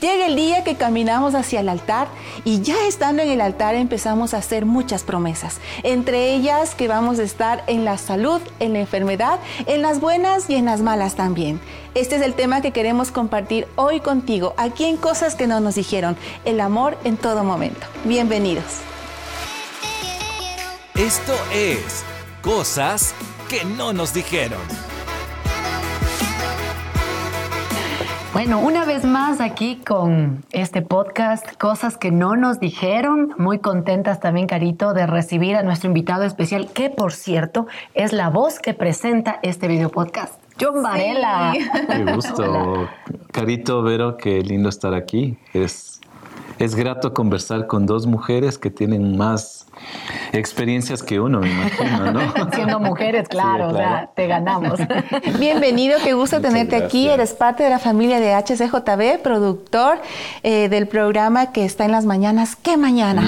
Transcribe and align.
Llega 0.00 0.26
el 0.26 0.36
día 0.36 0.62
que 0.62 0.74
caminamos 0.74 1.34
hacia 1.34 1.60
el 1.60 1.70
altar 1.70 2.08
y 2.44 2.60
ya 2.60 2.86
estando 2.86 3.22
en 3.22 3.30
el 3.30 3.40
altar 3.40 3.74
empezamos 3.74 4.34
a 4.34 4.38
hacer 4.38 4.66
muchas 4.66 5.04
promesas, 5.04 5.58
entre 5.84 6.34
ellas 6.34 6.74
que 6.74 6.86
vamos 6.86 7.18
a 7.18 7.22
estar 7.22 7.64
en 7.66 7.86
la 7.86 7.96
salud, 7.96 8.42
en 8.60 8.74
la 8.74 8.80
enfermedad, 8.80 9.38
en 9.66 9.80
las 9.80 10.00
buenas 10.00 10.50
y 10.50 10.56
en 10.56 10.66
las 10.66 10.82
malas 10.82 11.14
también. 11.14 11.60
Este 11.94 12.16
es 12.16 12.22
el 12.22 12.34
tema 12.34 12.60
que 12.60 12.72
queremos 12.72 13.10
compartir 13.10 13.66
hoy 13.76 14.00
contigo, 14.00 14.54
aquí 14.58 14.84
en 14.84 14.98
Cosas 14.98 15.34
que 15.34 15.46
no 15.46 15.60
nos 15.60 15.76
dijeron, 15.76 16.16
el 16.44 16.60
amor 16.60 16.98
en 17.04 17.16
todo 17.16 17.42
momento. 17.42 17.86
Bienvenidos. 18.04 18.64
Esto 20.94 21.34
es 21.54 22.04
Cosas 22.42 23.14
que 23.48 23.64
no 23.64 23.94
nos 23.94 24.12
dijeron. 24.12 24.85
Bueno, 28.36 28.60
una 28.60 28.84
vez 28.84 29.06
más 29.06 29.40
aquí 29.40 29.76
con 29.76 30.44
este 30.52 30.82
podcast, 30.82 31.56
cosas 31.56 31.96
que 31.96 32.10
no 32.10 32.36
nos 32.36 32.60
dijeron. 32.60 33.34
Muy 33.38 33.60
contentas 33.60 34.20
también, 34.20 34.46
Carito, 34.46 34.92
de 34.92 35.06
recibir 35.06 35.56
a 35.56 35.62
nuestro 35.62 35.88
invitado 35.88 36.24
especial, 36.24 36.70
que 36.70 36.90
por 36.90 37.14
cierto 37.14 37.66
es 37.94 38.12
la 38.12 38.28
voz 38.28 38.58
que 38.58 38.74
presenta 38.74 39.40
este 39.42 39.68
video 39.68 39.88
podcast. 39.88 40.34
John 40.60 40.82
Varela. 40.82 41.54
Qué 41.88 42.12
gusto. 42.12 42.90
Carito, 43.32 43.82
Vero, 43.82 44.18
qué 44.18 44.42
lindo 44.42 44.68
estar 44.68 44.92
aquí. 44.92 45.38
Es, 45.54 45.95
es 46.58 46.74
grato 46.74 47.12
conversar 47.12 47.66
con 47.66 47.86
dos 47.86 48.06
mujeres 48.06 48.58
que 48.58 48.70
tienen 48.70 49.16
más 49.16 49.66
experiencias 50.32 51.02
que 51.02 51.20
uno, 51.20 51.40
me 51.40 51.50
imagino, 51.50 52.12
¿no? 52.12 52.20
Siendo 52.54 52.80
mujeres, 52.80 53.28
claro, 53.28 53.68
o 53.68 53.74
sea, 53.74 54.10
te 54.14 54.26
ganamos. 54.26 54.80
Bienvenido, 55.38 55.98
qué 56.02 56.14
gusto 56.14 56.40
tenerte 56.40 56.76
aquí. 56.76 57.08
Eres 57.08 57.34
parte 57.34 57.62
de 57.62 57.70
la 57.70 57.78
familia 57.78 58.20
de 58.20 58.34
HCJB, 58.34 59.22
productor 59.22 59.98
eh, 60.42 60.68
del 60.68 60.88
programa 60.88 61.52
que 61.52 61.64
está 61.64 61.84
en 61.84 61.92
las 61.92 62.06
mañanas. 62.06 62.56
¿Qué 62.56 62.76
mañana? 62.76 63.22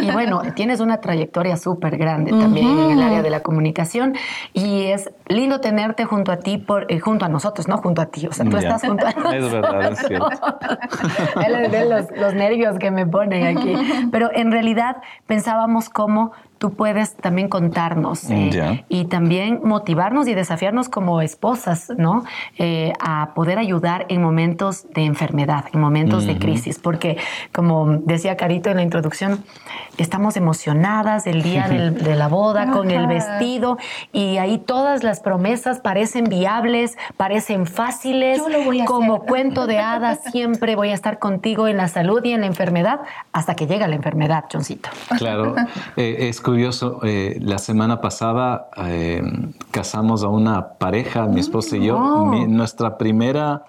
Y 0.00 0.10
bueno, 0.10 0.42
tienes 0.54 0.80
una 0.80 1.00
trayectoria 1.00 1.56
súper 1.56 1.96
grande 1.96 2.30
también 2.30 2.78
en 2.78 2.90
el 2.92 3.02
área 3.02 3.22
de 3.22 3.30
la 3.30 3.40
comunicación 3.40 4.14
y 4.52 4.84
es 4.84 5.10
lindo 5.26 5.60
tenerte 5.60 6.04
junto 6.04 6.32
a 6.32 6.38
ti, 6.38 6.58
por, 6.58 6.90
eh, 6.90 7.00
junto 7.00 7.24
a 7.24 7.28
nosotros, 7.28 7.68
no 7.68 7.78
junto 7.78 8.02
a 8.02 8.06
ti. 8.06 8.26
O 8.26 8.32
sea, 8.32 8.48
tú 8.48 8.56
estás 8.56 8.82
junto 8.82 9.06
a 9.06 9.12
nosotros. 9.12 9.34
Es 9.34 9.52
verdad, 9.52 9.92
es 9.92 9.98
cierto. 10.06 10.30
los, 11.88 12.20
los 12.20 12.34
nervios 12.34 12.51
que 12.78 12.90
me 12.90 13.06
ponen 13.06 13.56
aquí. 13.56 13.74
Pero 14.12 14.30
en 14.32 14.52
realidad 14.52 14.96
pensábamos 15.26 15.88
cómo 15.88 16.32
tú 16.62 16.74
puedes 16.74 17.16
también 17.16 17.48
contarnos 17.48 18.30
eh, 18.30 18.84
y 18.88 19.06
también 19.06 19.62
motivarnos 19.64 20.28
y 20.28 20.34
desafiarnos 20.34 20.88
como 20.88 21.20
esposas, 21.20 21.90
¿no? 21.98 22.22
Eh, 22.56 22.92
a 23.00 23.34
poder 23.34 23.58
ayudar 23.58 24.06
en 24.08 24.22
momentos 24.22 24.86
de 24.94 25.04
enfermedad, 25.04 25.64
en 25.72 25.80
momentos 25.80 26.24
de 26.24 26.38
crisis, 26.38 26.78
porque 26.78 27.18
como 27.50 27.96
decía 28.04 28.36
Carito 28.36 28.70
en 28.70 28.76
la 28.76 28.84
introducción, 28.84 29.42
estamos 29.98 30.36
emocionadas 30.36 31.26
el 31.26 31.42
día 31.42 31.66
de 31.68 32.14
la 32.14 32.28
boda 32.28 32.70
con 32.70 32.92
el 32.92 33.08
vestido 33.08 33.76
y 34.12 34.36
ahí 34.36 34.58
todas 34.58 35.02
las 35.02 35.18
promesas 35.18 35.80
parecen 35.80 36.26
viables, 36.26 36.96
parecen 37.16 37.66
fáciles, 37.66 38.40
como 38.86 39.24
cuento 39.24 39.66
de 39.66 39.80
hadas, 39.80 40.20
siempre 40.30 40.76
voy 40.76 40.90
a 40.90 40.94
estar 40.94 41.18
contigo 41.18 41.66
en 41.66 41.76
la 41.76 41.88
salud 41.88 42.22
y 42.22 42.30
en 42.30 42.42
la 42.42 42.46
enfermedad 42.46 43.00
hasta 43.32 43.56
que 43.56 43.66
llega 43.66 43.88
la 43.88 43.96
enfermedad, 43.96 44.44
Choncito. 44.48 44.90
Claro, 45.18 45.56
eh, 45.96 46.28
es 46.28 46.40
curioso, 46.52 47.00
eh, 47.02 47.38
la 47.40 47.56
semana 47.56 48.02
pasada 48.02 48.68
eh, 48.76 49.22
casamos 49.70 50.22
a 50.22 50.28
una 50.28 50.74
pareja, 50.74 51.26
mi 51.26 51.40
esposa 51.40 51.78
y 51.78 51.86
yo, 51.86 52.30
nuestra 52.46 52.98
primera 52.98 53.64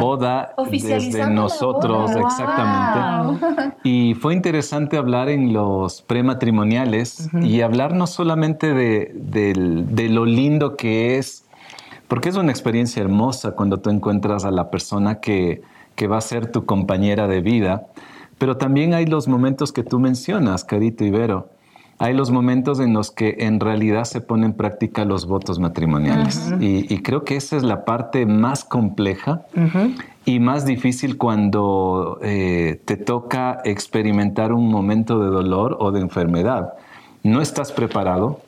boda, 0.00 0.54
desde 0.70 1.28
nosotros, 1.28 2.12
exactamente. 2.12 3.76
Y 3.82 4.14
fue 4.14 4.34
interesante 4.34 4.96
hablar 4.96 5.28
en 5.28 5.52
los 5.52 6.02
prematrimoniales 6.02 7.28
y 7.42 7.62
hablar 7.62 7.94
no 7.94 8.06
solamente 8.06 8.72
de, 8.72 9.10
de 9.12 10.08
lo 10.08 10.26
lindo 10.26 10.76
que 10.76 11.18
es, 11.18 11.46
porque 12.06 12.28
es 12.28 12.36
una 12.36 12.52
experiencia 12.52 13.02
hermosa 13.02 13.56
cuando 13.56 13.78
tú 13.78 13.90
encuentras 13.90 14.44
a 14.44 14.52
la 14.52 14.70
persona 14.70 15.18
que, 15.18 15.62
que 15.96 16.06
va 16.06 16.18
a 16.18 16.20
ser 16.20 16.52
tu 16.52 16.64
compañera 16.64 17.26
de 17.26 17.40
vida, 17.40 17.88
pero 18.44 18.58
también 18.58 18.92
hay 18.92 19.06
los 19.06 19.26
momentos 19.26 19.72
que 19.72 19.82
tú 19.82 19.98
mencionas, 19.98 20.64
Carito 20.64 21.02
Ibero. 21.02 21.48
Hay 21.98 22.12
los 22.12 22.30
momentos 22.30 22.78
en 22.78 22.92
los 22.92 23.10
que 23.10 23.36
en 23.38 23.58
realidad 23.58 24.04
se 24.04 24.20
ponen 24.20 24.50
en 24.50 24.52
práctica 24.52 25.06
los 25.06 25.24
votos 25.24 25.58
matrimoniales. 25.58 26.52
y, 26.60 26.98
creo 26.98 27.24
que 27.24 27.36
esa 27.36 27.56
es 27.56 27.62
la 27.62 27.86
parte 27.86 28.26
más 28.26 28.62
compleja 28.62 29.46
y 30.26 30.40
más 30.40 30.66
difícil 30.66 31.16
cuando 31.16 32.18
eh, 32.20 32.82
te 32.84 32.98
toca 32.98 33.62
experimentar 33.64 34.52
un 34.52 34.68
momento 34.68 35.18
de 35.20 35.28
dolor 35.30 35.78
o 35.80 35.90
de 35.90 36.02
enfermedad. 36.02 36.74
No 37.22 37.40
estás 37.40 37.72
preparado, 37.72 38.40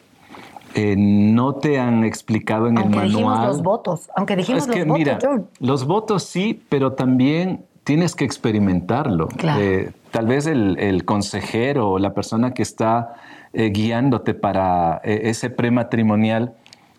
eh, 0.74 0.94
no 0.98 1.54
te 1.54 1.80
han 1.80 2.04
explicado 2.04 2.66
en 2.66 2.76
el 2.76 2.90
manual. 2.90 3.08
Dijimos 3.08 3.46
los 3.46 3.62
votos, 3.62 4.10
aunque 4.14 4.36
dijimos 4.36 4.68
es 4.68 4.74
que, 4.74 4.84
los 4.84 4.98
mira, 4.98 5.14
votos, 5.14 5.40
los 5.58 5.86
votos 5.86 6.22
sí, 6.24 6.62
pero 6.68 6.92
también 6.92 7.64
tienes 7.86 8.16
que 8.16 8.24
experimentarlo. 8.24 9.28
Eh, 9.44 9.92
tal 10.10 10.26
vez 10.26 10.46
el, 10.46 11.04
consejero 11.04 11.92
o 11.92 11.98
la 12.00 12.14
persona 12.14 12.52
que 12.52 12.62
está 12.62 13.14
eh, 13.52 13.70
guiándote 13.70 14.34
para 14.34 15.00
eh, 15.04 15.20
ese 15.30 15.50
prematrimonial 15.50 16.54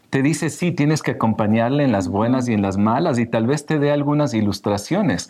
te 0.10 0.22
dice, 0.22 0.50
sí, 0.50 0.72
tienes 0.72 1.04
que 1.04 1.12
acompañarle 1.12 1.84
en 1.84 1.92
las 1.92 2.08
buenas 2.08 2.48
y 2.48 2.54
en 2.54 2.62
las 2.62 2.78
malas 2.78 3.20
y 3.20 3.26
tal 3.26 3.48
vez 3.48 3.66
te 3.66 3.80
dé 3.80 3.92
algunas 3.92 4.34
ilustraciones, 4.34 5.30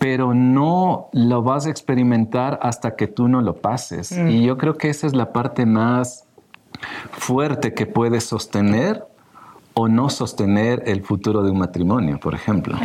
pero 0.00 0.34
no 0.34 1.10
lo 1.12 1.42
vas 1.44 1.66
a 1.66 1.70
experimentar 1.70 2.58
hasta 2.60 2.96
que 2.96 3.06
tú 3.06 3.28
no 3.28 3.40
lo 3.40 3.58
pases. 3.58 4.10
Mm. 4.10 4.28
Y 4.30 4.42
yo 4.42 4.58
creo 4.58 4.74
que 4.74 4.90
esa 4.90 5.06
es 5.06 5.14
la 5.14 5.32
parte 5.32 5.64
más 5.64 6.26
fuerte 7.12 7.72
que 7.72 7.86
puedes 7.86 8.24
sostener 8.24 9.04
o 9.74 9.88
no 9.88 10.10
sostener 10.10 10.82
el 10.86 11.02
futuro 11.02 11.42
de 11.42 11.50
un 11.50 11.58
matrimonio, 11.58 12.18
por 12.18 12.34
ejemplo. 12.34 12.76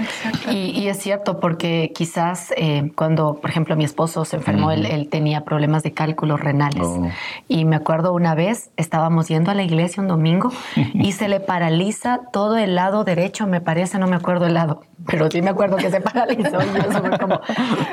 Y, 0.50 0.88
es 0.88 0.98
cierto, 0.98 1.40
porque 1.40 1.92
quizás 1.94 2.54
eh, 2.56 2.92
cuando, 2.96 3.36
por 3.36 3.50
ejemplo, 3.50 3.76
mi 3.76 3.84
esposo 3.84 4.24
se 4.26 4.38
enfermó, 4.38 4.72
él, 4.72 5.08
tenía 5.10 5.44
problemas 5.44 5.84
de 5.84 5.92
cálculos 5.94 6.40
renales. 6.40 6.84
Oh. 6.86 7.08
Y 7.48 7.66
me 7.66 7.76
acuerdo 7.76 8.14
una 8.14 8.36
vez, 8.36 8.72
estábamos 8.78 9.28
yendo 9.28 9.52
a 9.52 9.54
la 9.54 9.64
iglesia 9.64 10.02
un 10.02 10.08
domingo 10.08 10.52
y 10.94 11.12
se 11.12 11.28
le 11.28 11.40
paraliza 11.40 12.22
todo 12.32 12.58
el 12.58 12.76
lado 12.76 13.04
derecho, 13.04 13.48
me 13.48 13.62
parece, 13.62 14.00
no 14.00 14.08
me 14.08 14.16
acuerdo 14.16 14.46
el 14.46 14.54
lado, 14.54 14.82
pero 15.06 15.30
sí 15.30 15.42
me 15.42 15.50
acuerdo 15.50 15.78
que 15.78 15.90
se 15.90 16.02
paralizó. 16.02 16.58
Y, 16.62 17.18
como, 17.18 17.42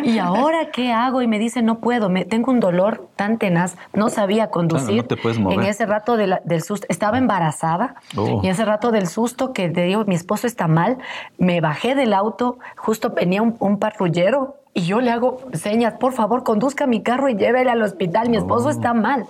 ¿y 0.05 0.19
ahora 0.19 0.71
qué 0.73 0.93
hago? 0.93 1.23
Y 1.23 1.27
me 1.27 1.39
dice, 1.39 1.63
no 1.63 1.79
puedo, 1.79 2.09
me, 2.09 2.25
tengo 2.25 2.53
un 2.53 2.61
dolor 2.61 3.09
tan 3.17 3.39
tenaz, 3.39 3.77
no 3.93 4.09
sabía 4.09 4.51
conducir. 4.51 4.97
no 4.97 5.05
te 5.05 5.17
puedes 5.17 5.39
mover. 5.39 5.59
En 5.59 5.67
ese 5.67 5.87
rato 5.87 6.17
del 6.17 6.63
susto, 6.63 6.87
estaba 6.89 7.19
embarazada 7.19 7.97
oh. 8.17 8.41
y 8.43 8.49
ese 8.49 8.65
rato 8.65 8.84
del 8.91 9.07
susto 9.07 9.53
que 9.53 9.69
te 9.69 9.83
digo, 9.83 10.05
mi 10.07 10.15
esposo 10.15 10.47
está 10.47 10.69
mal, 10.69 10.99
me 11.39 11.61
bajé 11.61 11.95
del 11.95 12.13
auto, 12.13 12.59
justo 12.77 13.11
venía 13.11 13.43
un, 13.43 13.57
un 13.61 13.79
patrullero 13.79 14.57
y 14.77 14.83
yo 14.83 15.01
le 15.01 15.13
hago 15.13 15.39
señas, 15.53 15.95
por 15.95 16.13
favor, 16.13 16.43
conduzca 16.43 16.89
mi 16.89 17.01
carro 17.01 17.29
y 17.29 17.37
llévele 17.37 17.71
al 17.71 17.81
hospital, 17.81 18.29
mi 18.29 18.37
esposo 18.37 18.71
está 18.71 18.91
oh. 18.91 18.95
mal. 18.95 19.25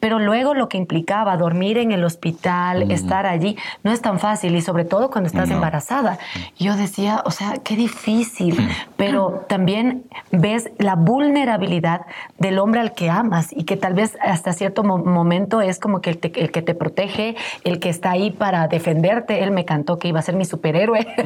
Pero 0.00 0.18
luego 0.18 0.54
lo 0.54 0.70
que 0.70 0.78
implicaba 0.78 1.36
dormir 1.36 1.76
en 1.76 1.92
el 1.92 2.02
hospital, 2.04 2.86
mm. 2.86 2.90
estar 2.90 3.26
allí, 3.26 3.58
no 3.82 3.92
es 3.92 4.00
tan 4.00 4.18
fácil 4.18 4.56
y 4.56 4.62
sobre 4.62 4.86
todo 4.86 5.10
cuando 5.10 5.28
estás 5.28 5.50
embarazada. 5.50 6.18
Yo 6.58 6.74
decía, 6.74 7.22
o 7.26 7.30
sea, 7.30 7.58
qué 7.62 7.76
difícil, 7.76 8.56
pero 8.96 9.44
también 9.46 10.04
ves 10.32 10.70
la 10.78 10.94
vulnerabilidad 10.94 12.06
del 12.38 12.58
hombre 12.58 12.80
al 12.80 12.94
que 12.94 13.10
amas 13.10 13.48
y 13.52 13.64
que 13.64 13.76
tal 13.76 13.92
vez 13.92 14.16
hasta 14.22 14.54
cierto 14.54 14.84
momento 14.84 15.60
es 15.60 15.78
como 15.78 16.00
que 16.00 16.10
el, 16.10 16.18
que 16.18 16.62
te 16.62 16.74
protege, 16.74 17.36
el 17.64 17.78
que 17.78 17.90
está 17.90 18.12
ahí 18.12 18.30
para 18.30 18.68
defenderte. 18.68 19.42
Él 19.42 19.50
me 19.50 19.66
cantó 19.66 19.98
que 19.98 20.08
iba 20.08 20.20
a 20.20 20.22
ser 20.22 20.34
mi 20.34 20.46
superhéroe 20.46 21.06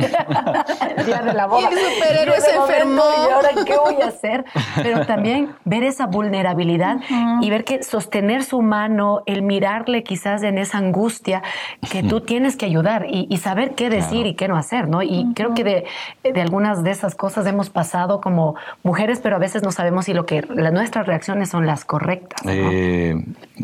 el 0.97 1.06
día 1.06 1.22
de 1.22 1.33
la 1.33 1.47
boda. 1.47 1.71
Mi 1.71 1.77
superhéroe 1.77 2.41
se 2.41 2.57
enfermó. 2.57 3.03
¿Qué 3.66 3.77
voy 3.77 4.03
a 4.03 4.09
hacer? 4.09 4.45
Pero 4.83 5.07
también 5.07 5.51
ver 5.65 5.83
esa 5.84 6.07
vulnerabilidad 6.07 7.01
y 7.41 7.51
ver 7.51 7.65
que 7.65 7.83
sostener 7.83 8.45
su 8.45 8.63
mano, 8.63 9.22
el 9.27 9.43
mirarle 9.43 10.03
quizás 10.03 10.43
en 10.43 10.59
esa 10.59 10.78
angustia, 10.78 11.43
que 11.91 12.03
tú 12.03 12.21
tienes 12.21 12.57
que 12.57 12.66
ayudar 12.66 13.07
y, 13.09 13.37
saber 13.43 13.75
qué 13.75 13.91
decir 13.91 14.27
y 14.27 14.34
qué 14.34 14.47
no 14.47 14.57
hacer, 14.57 14.89
¿no? 14.89 15.03
Y 15.03 15.33
creo 15.34 15.54
que 15.54 15.65
de, 15.65 16.41
algunas 16.41 16.84
de 16.84 16.93
esas 16.93 17.15
cosas 17.15 17.47
hemos 17.47 17.71
pasado 17.71 18.21
como 18.21 18.54
mujeres, 18.83 19.21
pero 19.21 19.37
a 19.37 19.39
veces 19.39 19.63
no 19.63 19.72
sabemos 19.72 20.05
si 20.05 20.15
lo 20.15 20.27
que 20.27 20.43
nuestras 20.43 21.07
reacciones 21.07 21.48
son 21.48 21.66
las 21.66 21.84
correctas. 21.84 22.41
Eh, 22.47 23.16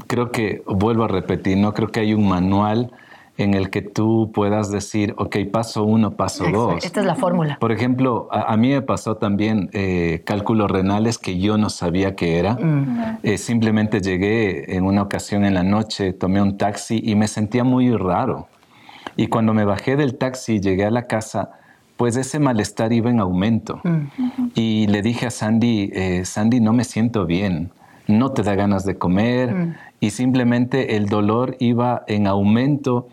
creo 0.07 0.33
que, 0.33 0.63
vuelvo 0.67 1.05
a 1.05 1.09
repetir, 1.09 1.59
no 1.59 1.75
creo 1.75 1.89
que 1.89 2.01
hay 2.01 2.15
un 2.15 2.29
manual 2.29 2.93
en 3.39 3.55
el 3.55 3.71
que 3.71 3.83
tú 3.83 4.33
puedas 4.35 4.71
decir, 4.71 5.15
ok, 5.17 5.37
paso 5.51 5.85
uno, 5.85 6.11
paso 6.11 6.45
dos. 6.53 6.85
Esta 6.85 7.01
es 7.01 7.07
la 7.07 7.15
fórmula. 7.15 7.57
Por 7.61 7.71
ejemplo, 7.71 8.29
a, 8.33 8.57
mí 8.57 8.71
me 8.71 8.83
pasó 8.83 9.17
también 9.17 9.71
eh, 9.73 10.23
cálculos 10.27 10.69
renales 10.69 11.19
que 11.19 11.39
yo 11.39 11.57
no 11.57 11.71
sabía 11.71 12.17
qué 12.17 12.41
era. 12.41 12.55
Mm. 12.55 13.19
Eh, 13.23 13.39
simplemente 13.39 14.01
llegué 14.01 14.77
en 14.77 14.85
una 14.85 15.03
ocasión 15.03 15.45
en 15.45 15.55
la 15.55 15.63
noche, 15.63 16.13
tomé 16.13 16.43
un 16.43 16.59
taxi 16.59 17.01
y 17.03 17.15
me 17.15 17.29
sentía 17.29 17.63
muy 17.63 17.97
raro. 17.97 18.49
Y 19.17 19.29
cuando 19.29 19.55
me 19.55 19.65
bajé 19.65 19.95
del 19.95 20.19
taxi 20.19 20.55
y 20.55 20.61
llegué 20.61 20.85
a 20.85 20.91
la 20.91 21.07
casa, 21.07 21.53
pues 21.97 22.17
ese 22.17 22.41
malestar 22.41 22.93
iba 22.93 23.09
en 23.09 23.21
aumento. 23.21 23.81
Mm. 23.85 24.51
Y 24.57 24.89
le 24.89 25.01
dije 25.01 25.27
a 25.27 25.31
Sandy, 25.31 25.91
eh, 25.93 26.25
Sandy, 26.25 26.59
no 26.59 26.73
me 26.73 26.83
siento 26.83 27.25
bien, 27.25 27.71
no 28.09 28.33
te 28.33 28.43
da 28.43 28.57
ganas 28.57 28.85
de 28.85 28.99
comer. 28.99 29.55
Mm. 29.55 29.75
Y 30.01 30.11
simplemente 30.11 30.97
el 30.97 31.07
dolor 31.07 31.57
iba 31.61 32.03
en 32.09 32.27
aumento. 32.27 33.09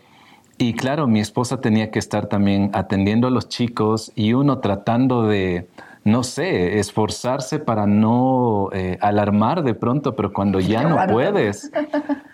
Y 0.58 0.72
claro, 0.72 1.06
mi 1.06 1.20
esposa 1.20 1.60
tenía 1.60 1.90
que 1.90 1.98
estar 1.98 2.26
también 2.26 2.70
atendiendo 2.72 3.28
a 3.28 3.30
los 3.30 3.48
chicos 3.48 4.10
y 4.14 4.32
uno 4.32 4.58
tratando 4.60 5.24
de, 5.24 5.68
no 6.04 6.22
sé, 6.22 6.78
esforzarse 6.78 7.58
para 7.58 7.86
no 7.86 8.70
eh, 8.72 8.96
alarmar 9.02 9.64
de 9.64 9.74
pronto, 9.74 10.16
pero 10.16 10.32
cuando 10.32 10.58
ya 10.60 10.82
no 10.84 11.12
puedes, 11.12 11.70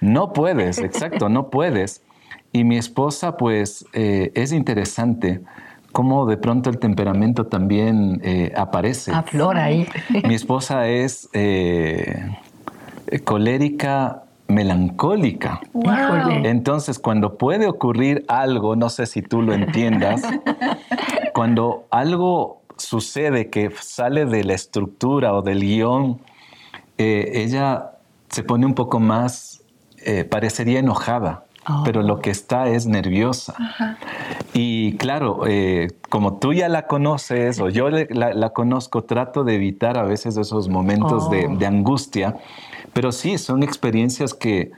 no 0.00 0.32
puedes, 0.32 0.78
exacto, 0.78 1.28
no 1.28 1.48
puedes. 1.48 2.02
Y 2.52 2.62
mi 2.62 2.76
esposa, 2.76 3.36
pues, 3.36 3.86
eh, 3.92 4.30
es 4.34 4.52
interesante 4.52 5.40
cómo 5.90 6.24
de 6.26 6.36
pronto 6.36 6.70
el 6.70 6.78
temperamento 6.78 7.46
también 7.46 8.20
eh, 8.22 8.52
aparece. 8.56 9.10
Aflora 9.12 9.64
ahí. 9.64 9.88
Mi 10.24 10.34
esposa 10.34 10.86
es 10.86 11.28
colérica 13.24 14.21
melancólica. 14.52 15.60
Entonces, 16.44 16.98
cuando 16.98 17.36
puede 17.36 17.66
ocurrir 17.66 18.24
algo, 18.28 18.76
no 18.76 18.88
sé 18.88 19.06
si 19.06 19.22
tú 19.22 19.42
lo 19.42 19.52
entiendas, 19.52 20.22
cuando 21.34 21.86
algo 21.90 22.62
sucede 22.76 23.50
que 23.50 23.70
sale 23.80 24.26
de 24.26 24.44
la 24.44 24.54
estructura 24.54 25.34
o 25.34 25.42
del 25.42 25.60
guion, 25.60 26.20
eh, 26.98 27.32
ella 27.34 27.92
se 28.28 28.42
pone 28.42 28.66
un 28.66 28.74
poco 28.74 29.00
más, 29.00 29.62
eh, 30.04 30.24
parecería 30.24 30.78
enojada. 30.78 31.44
Oh. 31.68 31.82
Pero 31.84 32.02
lo 32.02 32.20
que 32.20 32.30
está 32.30 32.68
es 32.68 32.86
nerviosa. 32.86 33.54
Y 34.52 34.96
claro, 34.96 35.42
eh, 35.46 35.92
como 36.08 36.38
tú 36.38 36.52
ya 36.52 36.68
la 36.68 36.86
conoces 36.86 37.60
o 37.60 37.68
yo 37.68 37.88
la, 37.88 38.50
conozco, 38.50 39.04
trato 39.04 39.44
de 39.44 39.54
evitar 39.54 39.96
a 39.96 40.02
veces 40.02 40.36
esos 40.36 40.68
momentos 40.68 41.30
de, 41.30 41.46
oh. 41.46 41.56
de 41.56 41.66
angustia. 41.66 42.36
Pero 42.92 43.12
sí, 43.12 43.38
son 43.38 43.62
experiencias 43.62 44.34
que, 44.34 44.72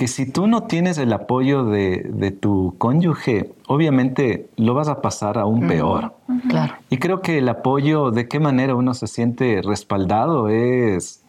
que 0.00 0.08
si 0.08 0.24
tú 0.24 0.46
no 0.46 0.62
tienes 0.62 0.96
el 0.96 1.12
apoyo 1.12 1.64
de, 1.64 2.34
tu 2.40 2.74
cónyuge, 2.78 3.52
obviamente 3.66 4.48
lo 4.56 4.72
vas 4.72 4.88
a 4.88 5.02
pasar 5.02 5.36
aún 5.36 5.68
peor. 5.68 6.14
Claro. 6.48 6.72
Y 6.88 6.96
creo 6.96 7.20
que 7.20 7.36
el 7.36 7.48
apoyo, 7.50 8.10
de 8.10 8.26
qué 8.26 8.40
manera 8.40 8.74
uno 8.74 8.94
se 8.94 9.06
siente 9.06 9.60
respaldado, 9.62 10.48
es, 10.48 11.22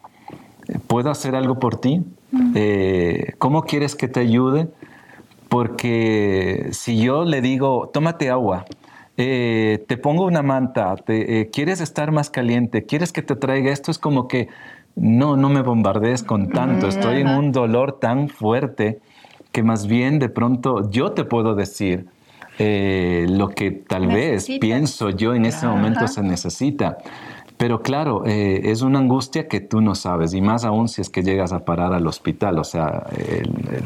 ¿puedo 0.86 1.10
hacer 1.10 1.36
algo 1.36 1.58
por 1.58 1.76
ti? 1.76 2.02
Eh, 2.54 3.34
¿Cómo 3.36 3.64
quieres 3.64 3.94
que 3.94 4.08
te 4.08 4.20
ayude? 4.20 4.68
Porque 5.52 6.68
si 6.70 6.98
yo 6.98 7.26
le 7.26 7.42
digo, 7.42 7.90
tómate 7.92 8.30
agua, 8.30 8.64
eh, 9.18 9.84
te 9.86 9.98
pongo 9.98 10.24
una 10.24 10.40
manta, 10.40 10.96
te, 10.96 11.40
eh, 11.40 11.50
quieres 11.50 11.82
estar 11.82 12.10
más 12.10 12.30
caliente, 12.30 12.86
quieres 12.86 13.12
que 13.12 13.20
te 13.20 13.36
traiga 13.36 13.70
esto, 13.70 13.90
es 13.90 13.98
como 13.98 14.28
que 14.28 14.48
no, 14.96 15.36
no 15.36 15.50
me 15.50 15.60
bombardees 15.60 16.22
con 16.22 16.48
tanto, 16.48 16.88
estoy 16.88 17.20
en 17.20 17.28
un 17.28 17.52
dolor 17.52 17.98
tan 18.00 18.30
fuerte 18.30 19.00
que 19.52 19.62
más 19.62 19.86
bien 19.86 20.18
de 20.18 20.30
pronto 20.30 20.90
yo 20.90 21.12
te 21.12 21.24
puedo 21.24 21.54
decir 21.54 22.06
eh, 22.58 23.26
lo 23.28 23.50
que 23.50 23.72
tal 23.72 24.06
vez 24.06 24.48
pienso 24.58 25.10
yo 25.10 25.34
en 25.34 25.44
ese 25.44 25.66
momento 25.66 26.08
se 26.08 26.22
necesita. 26.22 26.96
Pero 27.62 27.80
claro, 27.80 28.26
eh, 28.26 28.72
es 28.72 28.82
una 28.82 28.98
angustia 28.98 29.46
que 29.46 29.60
tú 29.60 29.80
no 29.80 29.94
sabes, 29.94 30.34
y 30.34 30.40
más 30.40 30.64
aún 30.64 30.88
si 30.88 31.00
es 31.00 31.08
que 31.08 31.22
llegas 31.22 31.52
a 31.52 31.60
parar 31.60 31.94
al 31.94 32.04
hospital. 32.08 32.58
O 32.58 32.64
sea, 32.64 33.06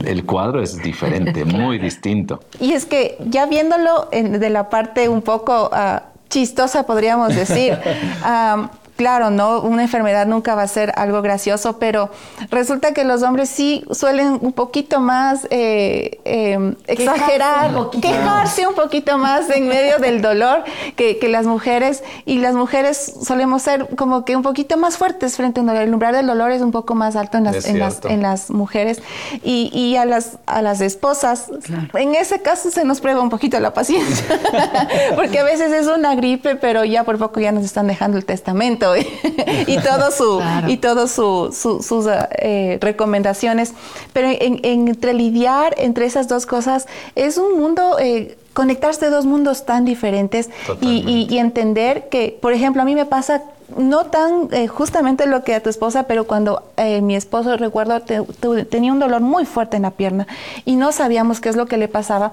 el, 0.03 0.25
cuadro 0.25 0.63
es 0.63 0.83
diferente, 0.83 1.45
muy 1.45 1.79
distinto. 1.79 2.41
Y 2.59 2.73
es 2.73 2.87
que 2.87 3.19
ya 3.27 3.45
viéndolo 3.45 4.09
de 4.11 4.49
la 4.49 4.71
parte 4.71 5.11
un 5.11 5.21
poco 5.21 5.69
ah, 5.75 6.05
chistosa, 6.31 6.87
podríamos 6.87 7.37
decir, 7.37 7.77
claro, 8.97 9.31
no, 9.31 9.61
una 9.61 9.83
enfermedad 9.83 10.27
nunca 10.27 10.55
va 10.55 10.63
a 10.63 10.69
ser 10.69 10.93
algo 10.97 11.23
gracioso, 11.23 11.79
pero 11.79 12.11
resulta 12.51 12.93
que 12.93 13.05
los 13.05 13.23
hombres 13.23 13.49
sí 13.49 13.85
suelen 13.91 14.39
un 14.41 14.53
poquito 14.53 15.01
más 15.01 15.47
eh, 15.51 16.21
em, 16.25 16.75
exagerar, 16.87 17.71
quejarse 18.01 18.67
un, 18.67 18.75
poquito 18.75 19.19
más 19.19 19.49
en 19.51 19.69
medio 19.69 19.99
del 19.99 20.23
dolor 20.23 20.65
que, 20.97 21.19
las 21.29 21.47
mujeres, 21.47 22.03
y 22.25 22.39
las 22.39 22.55
mujeres 22.55 23.15
solemos 23.23 23.63
ser 23.63 23.89
como 23.97 24.25
que 24.25 24.37
un 24.37 24.43
poquito 24.43 24.77
más 24.77 24.97
fuertes 24.97 25.37
frente 25.37 25.61
a 25.61 25.63
un 25.63 25.67
dolor. 25.67 25.83
El 25.83 25.93
umbral 25.93 26.15
del 26.15 26.27
dolor 26.27 26.51
es 26.51 26.63
un 26.63 26.73
poco 26.73 26.95
más 26.95 27.17
alto 27.17 27.39
en 27.39 27.45
las, 27.45 27.67
en 27.67 28.23
las, 28.23 28.51
mujeres. 28.51 29.03
Y, 29.43 29.97
a, 29.97 30.05
las, 30.05 30.39
a 30.47 30.63
las 30.63 30.81
esposas, 30.81 31.51
en 31.95 32.15
ese 32.15 32.41
caso 32.43 32.71
se 32.71 32.85
nos 32.85 33.01
prueba 33.01 33.21
un 33.21 33.31
poquito 33.31 33.59
la 33.61 33.75
paciencia, 33.75 34.25
porque 35.17 35.41
a 35.41 35.45
veces 35.45 35.73
es 35.73 35.87
una 35.87 36.15
gripe, 36.15 36.57
pero 36.57 36.85
ya 36.85 37.05
por 37.05 37.19
poco 37.19 37.41
ya 37.41 37.53
nos 37.53 37.65
están 37.65 37.87
dejando 37.87 38.17
el 38.17 38.25
testamento 38.25 38.86
y, 39.67 39.79
todo 39.79 40.11
su, 40.11 40.43
y 40.69 40.77
todo 40.77 41.09
sus 41.09 42.07
eh, 42.39 42.79
recomendaciones. 42.81 43.73
Pero 44.13 44.29
entre 44.41 45.15
lidiar 45.15 45.75
entre 45.79 46.07
esas 46.07 46.29
dos 46.29 46.47
cosas 46.47 46.87
es 47.15 47.39
un 47.39 47.59
mundo... 47.59 47.99
Eh, 47.99 48.39
conectarse 48.57 49.11
dos 49.11 49.27
mundos 49.27 49.67
tan 49.67 49.85
diferentes 49.85 50.49
y, 50.81 51.27
y, 51.29 51.37
entender 51.37 52.09
que, 52.09 52.39
por 52.41 52.55
ejemplo, 52.55 52.81
a 52.81 52.87
mí 52.87 52.95
me 52.95 53.05
pasa 53.05 53.43
no 53.77 54.07
tan 54.07 54.49
eh, 54.53 54.69
justamente 54.69 55.27
lo 55.27 55.43
que 55.43 55.55
a 55.55 55.63
tu 55.63 55.71
esposa, 55.71 56.05
pero 56.05 56.27
cuando 56.27 56.63
eh, 56.77 57.01
mi 57.01 57.17
esposo, 57.17 57.57
recuerdo, 57.57 58.01
tenía 58.71 58.93
un 58.93 58.99
dolor 58.99 59.21
muy 59.21 59.45
fuerte 59.45 59.77
en 59.77 59.83
la 59.83 59.91
pierna 59.91 60.27
y 60.65 60.77
no 60.77 60.93
sabíamos 60.93 61.41
qué 61.41 61.49
es 61.49 61.57
lo 61.57 61.67
que 61.67 61.77
le 61.77 61.89
pasaba, 61.89 62.33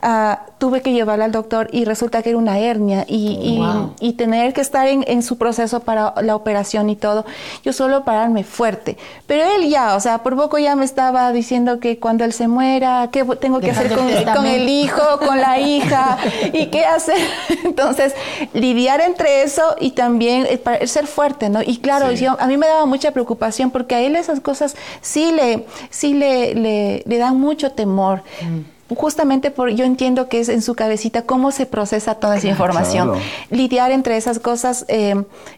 ah, 0.00 0.40
tuve 0.58 0.82
que 0.82 0.92
llevarla 0.92 1.24
al 1.24 1.32
doctor 1.32 1.68
y 1.72 1.84
resulta 1.84 2.22
que 2.22 2.30
era 2.30 2.38
una 2.38 2.58
hernia 2.58 3.04
y, 3.08 3.60
y, 4.00 4.12
tener 4.14 4.52
que 4.52 4.60
estar 4.60 4.86
en, 4.86 5.04
en, 5.06 5.22
su 5.22 5.38
proceso 5.38 5.80
para 5.80 6.14
la 6.22 6.36
operación 6.36 6.90
y 6.90 6.96
todo, 6.96 7.24
yo 7.64 7.72
solo 7.72 8.04
pararme 8.04 8.44
fuerte. 8.44 8.96
Pero 9.26 9.44
él 9.44 9.68
ya, 9.68 9.96
o 9.96 10.00
sea, 10.00 10.22
por 10.22 10.36
poco 10.36 10.58
ya 10.58 10.76
me 10.76 10.84
estaba 10.84 11.32
diciendo 11.32 11.80
que 11.80 11.98
cuando 11.98 12.24
él 12.24 12.32
se 12.32 12.48
muera, 12.48 13.08
qué 13.12 13.24
tengo 13.40 13.60
que 13.60 13.70
hacer 13.70 13.88
con, 13.94 14.08
con 14.34 14.46
el 14.46 14.68
hijo, 14.68 15.02
con 15.26 15.40
la 15.40 15.58
hija 15.58 16.18
y 16.52 16.66
qué 16.66 16.84
hacer. 16.84 17.18
Entonces, 17.64 18.14
lidiar 18.52 19.00
entre 19.00 19.42
eso 19.42 19.76
y 19.80 19.92
también 19.92 20.46
eh, 20.48 20.60
ser 20.86 21.06
fuerte, 21.06 21.48
¿no? 21.48 21.62
Y 21.62 21.78
claro, 21.78 22.06
a 22.06 22.46
mí 22.46 22.56
me 22.56 22.66
daba 22.66 22.86
mucha 22.86 23.10
preocupación 23.12 23.70
porque 23.70 23.94
a 23.94 24.00
él 24.00 24.16
esas 24.16 24.40
cosas 24.40 24.76
sí 25.00 25.32
le, 25.32 25.66
sí 25.90 26.14
le, 26.14 26.54
le, 26.54 27.18
dan 27.18 27.38
mucho 27.38 27.72
temor. 27.72 28.22
Mm 28.42 28.72
justamente 28.94 29.50
por, 29.50 29.70
yo 29.70 29.84
entiendo 29.84 30.28
que 30.28 30.40
es 30.40 30.48
en 30.48 30.62
su 30.62 30.74
cabecita 30.74 31.22
cómo 31.22 31.50
se 31.50 31.66
procesa 31.66 32.14
toda 32.16 32.36
esa 32.36 32.48
información. 32.48 33.12
Lidiar 33.50 33.90
entre 33.92 34.16
esas 34.16 34.38
cosas 34.38 34.84
eh, 34.88 35.14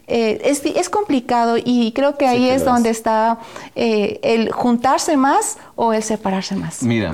eh, 0.07 0.41
es, 0.43 0.63
es, 0.65 0.89
complicado 0.89 1.57
y 1.57 1.91
creo 1.93 2.17
que 2.17 2.27
ahí 2.27 2.49
es 2.49 2.65
donde 2.65 2.89
está 2.89 3.39
eh, 3.75 4.19
el 4.23 4.51
juntarse 4.51 5.17
más 5.17 5.57
o 5.75 5.93
el 5.93 6.01
separarse 6.01 6.55
más. 6.55 6.83
Mira, 6.83 7.13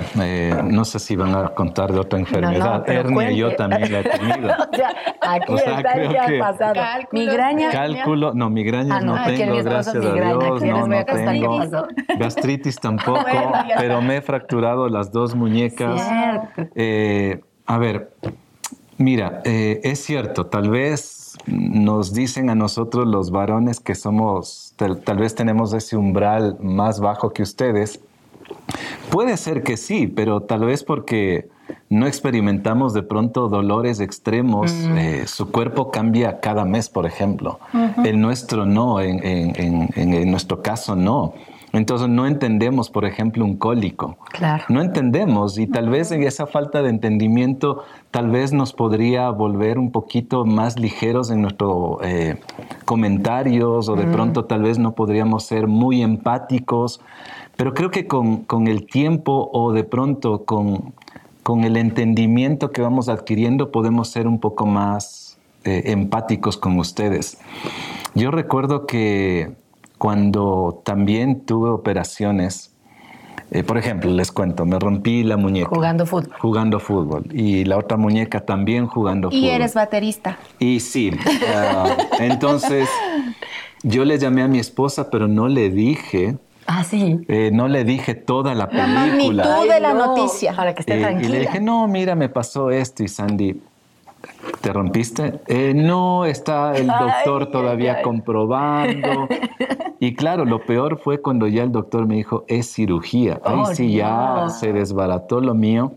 no 0.63 0.85
sé 0.85 0.99
si 0.99 1.15
van 1.15 1.35
a 1.35 1.49
contar 1.49 1.91
de 1.91 1.99
otra 1.99 2.19
enfermedad. 2.19 2.87
Hernia 2.87 3.31
yo 3.31 3.55
también 3.55 3.91
la 3.91 3.99
he 4.01 4.03
tenido. 4.03 4.49
o 4.71 4.75
sea, 4.75 4.93
aquí 5.21 5.55
está 5.55 6.11
ya 6.11 6.39
pasado. 6.39 7.07
Migraña. 7.11 7.71
Cálculo, 7.71 8.33
no, 8.33 8.49
migrañas 8.49 9.01
ah, 9.01 9.05
no, 9.05 9.15
tengo, 9.25 9.63
gracias 9.63 9.95
a 9.95 9.99
Dios. 9.99 10.63
No, 10.63 10.87
no 10.87 11.05
tengo. 11.05 11.87
Gastritis 12.19 12.79
tampoco, 12.79 13.25
pero 13.77 14.01
me 14.01 14.17
he 14.17 14.21
fracturado 14.21 14.89
las 14.89 15.11
dos 15.11 15.35
muñecas. 15.35 16.01
Eh, 16.75 17.41
a 17.65 17.77
ver, 17.77 18.13
mira, 18.97 19.41
eh, 19.43 19.81
es 19.83 20.03
cierto, 20.03 20.45
tal 20.47 20.69
vez 20.69 21.37
nos 21.47 22.13
dicen 22.13 22.49
a 22.49 22.55
nosotros 22.55 23.07
los 23.07 23.31
varones 23.31 23.79
que 23.79 23.95
somos, 23.95 24.73
tal, 24.75 25.17
vez 25.17 25.35
tenemos 25.35 25.73
ese 25.73 25.95
umbral 25.97 26.57
más 26.59 26.99
bajo 26.99 27.31
que 27.31 27.43
ustedes. 27.43 28.01
Puede 29.09 29.37
ser 29.37 29.63
que 29.63 29.77
sí, 29.77 30.07
pero 30.07 30.41
tal 30.41 30.65
vez 30.65 30.83
porque 30.83 31.49
no 31.89 32.07
experimentamos 32.07 32.93
de 32.93 33.03
pronto 33.03 33.49
dolores 33.49 33.99
extremos, 33.99 34.71
eh, 34.71 35.23
su 35.27 35.51
cuerpo 35.51 35.91
cambia 35.91 36.39
cada 36.39 36.65
mes, 36.65 36.89
por 36.89 37.05
ejemplo. 37.05 37.59
El 38.03 38.21
nuestro 38.21 38.65
no, 38.65 39.01
en, 39.01 40.31
nuestro 40.31 40.61
caso 40.61 40.95
no. 40.95 41.33
Entonces 41.73 42.09
no 42.09 42.27
entendemos, 42.27 42.89
por 42.89 43.05
ejemplo, 43.05 43.45
un 43.45 43.55
cólico. 43.55 44.17
Claro. 44.31 44.65
No 44.67 44.81
entendemos 44.81 45.57
y 45.57 45.67
tal 45.67 45.89
vez 45.89 46.11
en 46.11 46.23
esa 46.23 46.45
falta 46.45 46.81
de 46.81 46.89
entendimiento 46.89 47.83
tal 48.11 48.29
vez 48.29 48.51
nos 48.51 48.73
podría 48.73 49.29
volver 49.29 49.79
un 49.79 49.91
poquito 49.91 50.45
más 50.45 50.77
ligeros 50.77 51.31
en 51.31 51.41
nuestros 51.41 51.97
eh, 52.03 52.37
comentarios 52.83 53.87
o 53.87 53.95
de 53.95 54.05
pronto 54.05 54.45
tal 54.45 54.63
vez 54.63 54.77
no 54.77 54.93
podríamos 54.93 55.45
ser 55.45 55.67
muy 55.67 56.01
empáticos. 56.01 57.01
Pero 57.55 57.73
creo 57.73 57.89
que 57.89 58.07
con, 58.07 58.67
el 58.67 58.85
tiempo 58.85 59.49
o 59.53 59.71
de 59.71 59.83
pronto 59.83 60.43
con, 60.45 60.93
con, 61.43 61.63
el 61.63 61.77
entendimiento 61.77 62.71
que 62.71 62.81
vamos 62.81 63.07
adquiriendo 63.07 63.71
podemos 63.71 64.09
ser 64.09 64.27
un 64.27 64.39
poco 64.39 64.65
más 64.65 65.37
eh, 65.63 65.83
empáticos 65.85 66.57
con 66.57 66.77
ustedes. 66.79 67.37
Yo 68.13 68.31
recuerdo 68.31 68.85
que 68.87 69.53
cuando 69.97 70.81
también 70.83 71.41
tuve 71.41 71.69
operaciones, 71.69 72.70
eh, 73.53 73.63
por 73.63 73.77
ejemplo, 73.77 74.09
les 74.09 74.31
cuento, 74.31 74.65
me 74.65 74.79
rompí 74.79 75.23
la 75.23 75.35
muñeca. 75.35 75.67
Jugando 75.67 76.05
fútbol. 76.05 76.33
Jugando 76.39 76.79
fútbol. 76.79 77.25
Y 77.33 77.65
la 77.65 77.77
otra 77.77 77.97
muñeca 77.97 78.45
también 78.45 78.87
jugando 78.87 79.29
fútbol. 79.29 79.43
Y 79.43 79.49
eres 79.49 79.73
baterista. 79.73 80.39
Y 80.57 80.79
sí. 80.79 81.11
Ah, 81.53 81.97
entonces, 82.19 82.87
yo 83.83 84.05
le 84.05 84.17
llamé 84.17 84.41
a 84.41 84.47
mi 84.47 84.59
esposa, 84.59 85.09
pero 85.09 85.27
no 85.27 85.49
le 85.49 85.69
dije. 85.69 86.37
Ah, 86.65 86.85
sí. 86.85 87.19
Eh, 87.27 87.49
no 87.51 87.67
le 87.67 87.83
dije 87.83 88.15
toda 88.15 88.55
la 88.55 88.69
película. 88.69 88.87
La 88.87 89.09
magnitud 89.09 89.73
de 89.73 89.79
la 89.81 89.93
noticia. 89.93 90.55
Para 90.55 90.73
que 90.73 90.79
esté 90.79 91.01
tranquila. 91.01 91.27
Eh, 91.27 91.29
y 91.29 91.31
le 91.33 91.39
dije, 91.41 91.59
no, 91.59 91.87
mira, 91.89 92.15
me 92.15 92.29
pasó 92.29 92.71
esto. 92.71 93.03
Y 93.03 93.09
Sandy, 93.09 93.61
¿Te 94.61 94.73
rompiste? 94.73 95.39
Eh, 95.47 95.73
no, 95.75 96.25
está 96.25 96.75
el 96.75 96.87
doctor 96.87 97.51
todavía 97.51 98.01
comprobando. 98.01 99.27
Y 100.03 100.15
claro, 100.15 100.45
lo 100.45 100.65
peor 100.65 100.97
fue 100.97 101.21
cuando 101.21 101.47
ya 101.47 101.61
el 101.61 101.71
doctor 101.71 102.07
me 102.07 102.15
dijo, 102.15 102.43
es 102.47 102.73
cirugía. 102.73 103.39
Ahí 103.45 103.59
oh, 103.61 103.65
sí 103.67 103.93
ya 103.93 104.47
se 104.49 104.73
desbarató 104.73 105.41
lo 105.41 105.53
mío. 105.53 105.91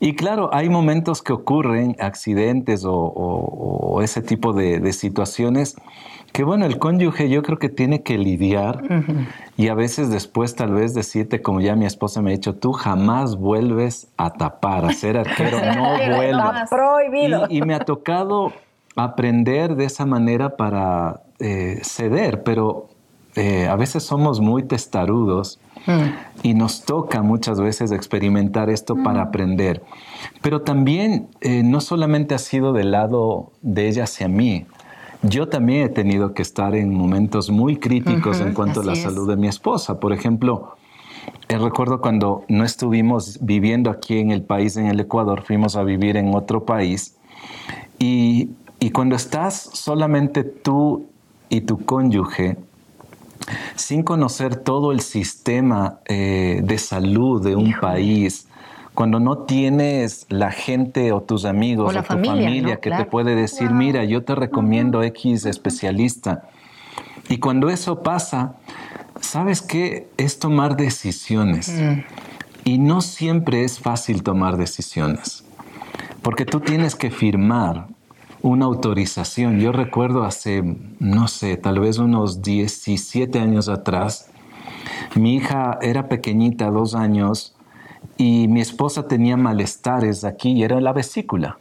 Y 0.00 0.16
claro, 0.16 0.50
hay 0.52 0.68
momentos 0.68 1.22
que 1.22 1.32
ocurren, 1.32 1.94
accidentes 2.00 2.82
o, 2.84 4.00
ese 4.02 4.22
tipo 4.22 4.52
de 4.52 4.92
situaciones 4.92 5.76
que 6.36 6.44
bueno, 6.44 6.66
el 6.66 6.78
cónyuge 6.78 7.30
yo 7.30 7.42
creo 7.42 7.58
que 7.58 7.70
tiene 7.70 8.02
que 8.02 8.18
lidiar 8.18 8.82
y 9.56 9.68
a 9.68 9.74
veces 9.74 10.10
después 10.10 10.54
tal 10.54 10.74
vez 10.74 10.92
decirte, 10.92 11.40
como 11.40 11.62
ya 11.62 11.76
mi 11.76 11.86
esposa 11.86 12.20
me 12.20 12.30
ha 12.30 12.34
dicho, 12.34 12.54
tú 12.54 12.72
jamás 12.72 13.36
vuelves 13.36 14.08
a 14.18 14.34
tapar, 14.34 14.84
a 14.84 14.92
ser 14.92 15.16
arquero, 15.16 15.58
no 15.74 15.96
vuelvas. 16.14 16.68
prohibido. 16.68 17.46
Y, 17.48 17.62
me 17.62 17.74
ha 17.74 17.78
tocado 17.78 18.52
aprender 18.96 19.76
de 19.76 19.86
esa 19.86 20.04
manera 20.04 20.58
para 20.58 21.22
eh, 21.38 21.80
ceder, 21.82 22.42
pero 22.42 22.90
eh, 23.34 23.66
a 23.66 23.76
veces 23.76 24.02
somos 24.02 24.38
muy 24.38 24.62
testarudos 24.62 25.58
y 26.42 26.52
nos 26.52 26.84
toca 26.84 27.22
muchas 27.22 27.60
veces 27.60 27.92
experimentar 27.92 28.68
esto 28.68 28.94
para 29.02 29.22
aprender. 29.22 29.82
Pero 30.42 30.60
también 30.60 31.28
eh, 31.40 31.62
no 31.62 31.80
solamente 31.80 32.34
ha 32.34 32.38
sido 32.38 32.74
del 32.74 32.90
lado 32.90 33.52
de 33.62 33.88
ella 33.88 34.04
hacia 34.04 34.28
mí, 34.28 34.66
yo 35.28 35.48
también 35.48 35.86
he 35.86 35.88
tenido 35.88 36.34
que 36.34 36.42
estar 36.42 36.74
en 36.74 36.92
momentos 36.92 37.50
muy 37.50 37.76
críticos 37.76 38.40
en 38.40 38.52
cuanto 38.54 38.80
a 38.80 38.84
la 38.84 38.96
salud 38.96 39.28
de 39.28 39.36
mi 39.36 39.48
esposa. 39.48 40.00
Por 40.00 40.12
ejemplo, 40.12 40.76
eh, 41.48 41.58
recuerdo 41.58 42.00
cuando 42.00 42.44
no 42.48 42.64
estuvimos 42.64 43.38
viviendo 43.40 43.90
aquí 43.90 44.18
en 44.18 44.30
el 44.30 44.42
país, 44.42 44.76
en 44.76 44.86
el 44.86 45.00
Ecuador, 45.00 45.42
fuimos 45.42 45.76
a 45.76 45.82
vivir 45.82 46.16
en 46.16 46.34
otro 46.34 46.64
país. 46.64 47.16
Y, 47.98 48.50
cuando 48.92 49.16
estás 49.16 49.68
solamente 49.72 50.44
tú 50.44 51.06
y 51.48 51.62
tu 51.62 51.84
cónyuge, 51.84 52.56
sin 53.74 54.04
conocer 54.04 54.54
todo 54.54 54.92
el 54.92 55.00
sistema 55.00 55.98
eh, 56.06 56.60
de 56.62 56.78
salud 56.78 57.42
de 57.44 57.56
un 57.56 57.74
país, 57.80 58.46
cuando 58.96 59.20
no 59.20 59.40
tienes 59.40 60.26
la 60.30 60.50
gente 60.50 61.12
o 61.12 61.20
tus 61.20 61.44
amigos 61.44 61.94
o, 61.94 61.98
tu 62.02 62.02
familia, 62.02 62.78
que 62.78 62.90
te 62.90 63.04
puede 63.04 63.34
decir, 63.36 63.70
mira, 63.70 64.04
yo 64.04 64.24
te 64.24 64.34
recomiendo 64.34 65.02
X 65.02 65.44
especialista. 65.44 66.48
Y 67.28 67.36
cuando 67.36 67.68
eso 67.68 68.02
pasa, 68.02 68.56
¿sabes 69.20 69.60
qué? 69.60 70.08
Es 70.16 70.38
tomar 70.38 70.76
decisiones. 70.78 71.68
Mm. 71.68 72.00
Y 72.64 72.78
no 72.78 73.02
siempre 73.02 73.64
es 73.64 73.78
fácil 73.78 74.22
tomar 74.22 74.56
decisiones, 74.56 75.44
porque 76.22 76.46
tú 76.46 76.60
tienes 76.60 76.96
que 76.96 77.10
firmar 77.10 77.88
una 78.40 78.64
autorización. 78.64 79.60
Yo 79.60 79.72
recuerdo 79.72 80.24
hace, 80.24 80.62
no 80.98 81.28
sé, 81.28 81.58
tal 81.58 81.80
vez 81.80 81.98
unos 81.98 82.40
17 82.40 83.38
años 83.38 83.68
atrás, 83.68 84.30
mi 85.14 85.36
hija 85.36 85.78
era 85.82 86.08
pequeñita, 86.08 86.70
dos 86.70 86.94
años, 86.94 87.55
y 88.16 88.48
mi 88.48 88.60
esposa 88.60 89.08
tenía 89.08 89.36
malestares 89.36 90.24
aquí 90.24 90.52
y 90.52 90.62
era 90.62 90.80
la 90.80 90.92
vesícula. 90.92 91.58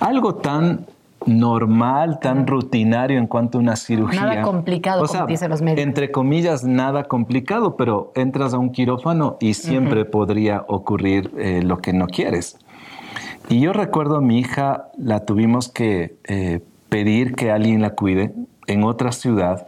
Algo 0.00 0.34
tan 0.36 0.86
normal, 1.26 2.18
tan 2.20 2.46
rutinario 2.46 3.18
en 3.18 3.26
cuanto 3.26 3.58
a 3.58 3.60
una 3.60 3.76
cirugía. 3.76 4.22
Nada 4.22 4.42
complicado, 4.42 5.06
como 5.06 5.26
dicen 5.26 5.50
los 5.50 5.60
médicos. 5.60 5.82
Entre 5.82 6.10
comillas, 6.10 6.64
nada 6.64 7.04
complicado, 7.04 7.76
pero 7.76 8.12
entras 8.14 8.54
a 8.54 8.58
un 8.58 8.70
quirófano 8.70 9.36
y 9.40 9.54
siempre 9.54 10.04
podría 10.04 10.64
ocurrir 10.68 11.30
eh, 11.36 11.62
lo 11.62 11.78
que 11.78 11.92
no 11.92 12.06
quieres. 12.06 12.58
Y 13.48 13.60
yo 13.60 13.72
recuerdo 13.72 14.16
a 14.16 14.20
mi 14.20 14.38
hija, 14.38 14.86
la 14.96 15.24
tuvimos 15.26 15.68
que 15.68 16.16
eh, 16.24 16.60
pedir 16.88 17.34
que 17.34 17.50
alguien 17.50 17.82
la 17.82 17.90
cuide 17.90 18.32
en 18.66 18.84
otra 18.84 19.12
ciudad 19.12 19.66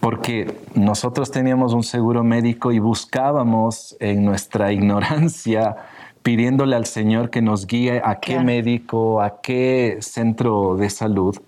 porque 0.00 0.52
nosotros 0.74 1.30
teníamos 1.30 1.72
un 1.74 1.82
seguro 1.82 2.24
médico 2.24 2.72
y 2.72 2.78
buscábamos 2.78 3.96
en 4.00 4.24
nuestra 4.24 4.72
ignorancia 4.72 5.76
pidiéndole 6.22 6.76
al 6.76 6.86
Señor 6.86 7.30
que 7.30 7.40
nos 7.40 7.66
guíe 7.66 8.02
a 8.04 8.20
qué 8.20 8.40
médico, 8.40 9.22
a 9.22 9.40
qué 9.40 9.98
centro 10.00 10.76
de 10.76 10.90
salud. 10.90 11.38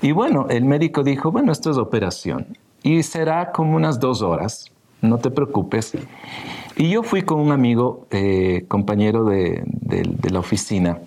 Y 0.00 0.12
bueno, 0.12 0.46
el 0.48 0.64
médico 0.64 1.02
dijo, 1.02 1.30
bueno, 1.30 1.52
esto 1.52 1.70
es 1.70 1.76
operación 1.76 2.56
y 2.82 3.02
será 3.02 3.52
como 3.52 3.76
unas 3.76 4.00
dos 4.00 4.22
horas, 4.22 4.70
no 5.02 5.18
te 5.18 5.30
preocupes. 5.30 5.92
Y 6.76 6.90
yo 6.90 7.02
fui 7.02 7.22
con 7.22 7.40
un 7.40 7.52
amigo, 7.52 8.06
eh, 8.10 8.64
compañero 8.68 9.24
de 9.24 9.62
la 10.30 10.38
oficina, 10.38 10.98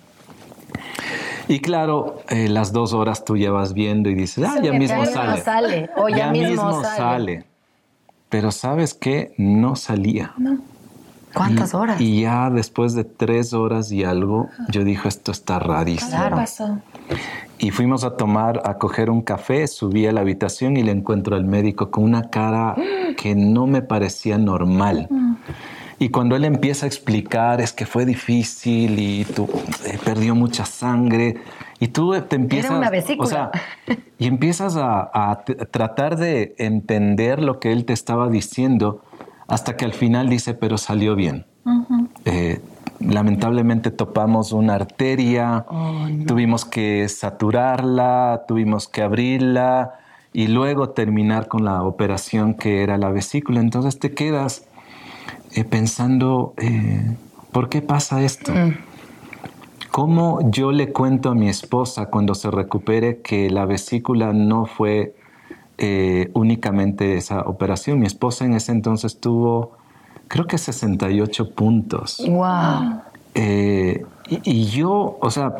y 1.48 1.60
claro, 1.60 2.22
eh, 2.28 2.48
las 2.48 2.72
dos 2.72 2.92
horas 2.92 3.24
tú 3.24 3.36
llevas 3.36 3.74
viendo 3.74 4.08
y 4.10 4.14
dices, 4.14 4.44
ah, 4.48 4.60
ya 4.62 4.72
mismo 4.72 5.04
sale. 5.06 5.90
O 5.96 6.08
ya, 6.08 6.30
mismo, 6.30 6.82
sale. 6.82 7.44
Pero 8.28 8.50
¿sabes 8.50 8.94
qué? 8.94 9.34
No 9.36 9.76
salía. 9.76 10.32
No. 10.38 10.58
¿Cuántas 11.34 11.74
horas? 11.74 12.00
Y 12.00 12.22
ya 12.22 12.50
después 12.50 12.94
de 12.94 13.04
tres 13.04 13.54
horas 13.54 13.90
y 13.90 14.04
algo, 14.04 14.50
yo 14.68 14.84
dije, 14.84 15.08
esto 15.08 15.32
está 15.32 15.58
rarísimo. 15.58 16.10
Claro. 16.10 16.36
pasó? 16.36 16.78
Y 17.58 17.70
fuimos 17.70 18.04
a 18.04 18.16
tomar, 18.16 18.60
a 18.64 18.74
coger 18.76 19.08
un 19.08 19.22
café, 19.22 19.66
subí 19.66 20.06
a 20.06 20.12
la 20.12 20.20
habitación 20.20 20.76
y 20.76 20.82
le 20.82 20.92
encuentro 20.92 21.36
al 21.36 21.44
médico 21.44 21.90
con 21.90 22.04
una 22.04 22.28
cara 22.28 22.74
que 23.16 23.34
no 23.34 23.66
me 23.66 23.82
parecía 23.82 24.36
normal. 24.36 25.06
Mm. 25.08 25.31
Y 26.02 26.08
cuando 26.08 26.34
él 26.34 26.44
empieza 26.44 26.84
a 26.84 26.88
explicar, 26.88 27.60
es 27.60 27.72
que 27.72 27.86
fue 27.86 28.04
difícil 28.04 28.98
y 28.98 29.24
tú 29.24 29.48
eh, 29.86 30.00
perdió 30.04 30.34
mucha 30.34 30.64
sangre 30.64 31.36
y 31.78 31.88
tú 31.88 32.20
te 32.22 32.34
empiezas, 32.34 32.72
una 32.72 32.90
vesícula. 32.90 33.24
o 33.24 33.30
sea, 33.30 33.50
y 34.18 34.26
empiezas 34.26 34.74
a, 34.76 35.44
tratar 35.70 36.16
de 36.16 36.56
entender 36.58 37.40
lo 37.40 37.60
que 37.60 37.70
él 37.70 37.84
te 37.84 37.92
estaba 37.92 38.28
diciendo 38.28 39.04
hasta 39.46 39.76
que 39.76 39.84
al 39.84 39.92
final 39.92 40.28
dice, 40.28 40.54
pero 40.54 40.76
salió 40.76 41.14
bien. 41.14 41.46
Eh, 42.24 42.60
lamentablemente 42.98 43.92
topamos 43.92 44.50
una 44.50 44.74
arteria, 44.74 45.66
oh, 45.68 46.08
tuvimos 46.26 46.64
que 46.64 47.08
saturarla, 47.08 48.42
tuvimos 48.48 48.88
que 48.88 49.02
abrirla 49.02 49.92
y 50.32 50.48
luego 50.48 50.90
terminar 50.90 51.46
con 51.46 51.64
la 51.64 51.84
operación 51.84 52.54
que 52.54 52.82
era 52.82 52.98
la 52.98 53.10
vesícula. 53.10 53.60
Entonces 53.60 54.00
te 54.00 54.14
quedas 54.14 54.66
eh, 55.54 55.64
pensando, 55.64 56.54
eh, 56.56 57.14
¿por 57.52 57.68
qué 57.68 57.82
pasa 57.82 58.22
esto? 58.22 58.52
Mm. 58.52 58.76
¿Cómo 59.90 60.50
yo 60.50 60.72
le 60.72 60.92
cuento 60.92 61.28
a 61.28 61.34
mi 61.34 61.48
esposa 61.48 62.06
cuando 62.06 62.34
se 62.34 62.50
recupere 62.50 63.20
que 63.20 63.50
la 63.50 63.66
vesícula 63.66 64.32
no 64.32 64.64
fue 64.64 65.14
eh, 65.76 66.30
únicamente 66.32 67.18
esa 67.18 67.42
operación? 67.42 68.00
Mi 68.00 68.06
esposa 68.06 68.46
en 68.46 68.54
ese 68.54 68.72
entonces 68.72 69.20
tuvo, 69.20 69.72
creo 70.28 70.46
que 70.46 70.56
68 70.56 71.54
puntos. 71.54 72.22
¡Wow! 72.26 73.02
y, 73.34 74.64
yo, 74.66 75.18
o 75.20 75.30
sea, 75.30 75.54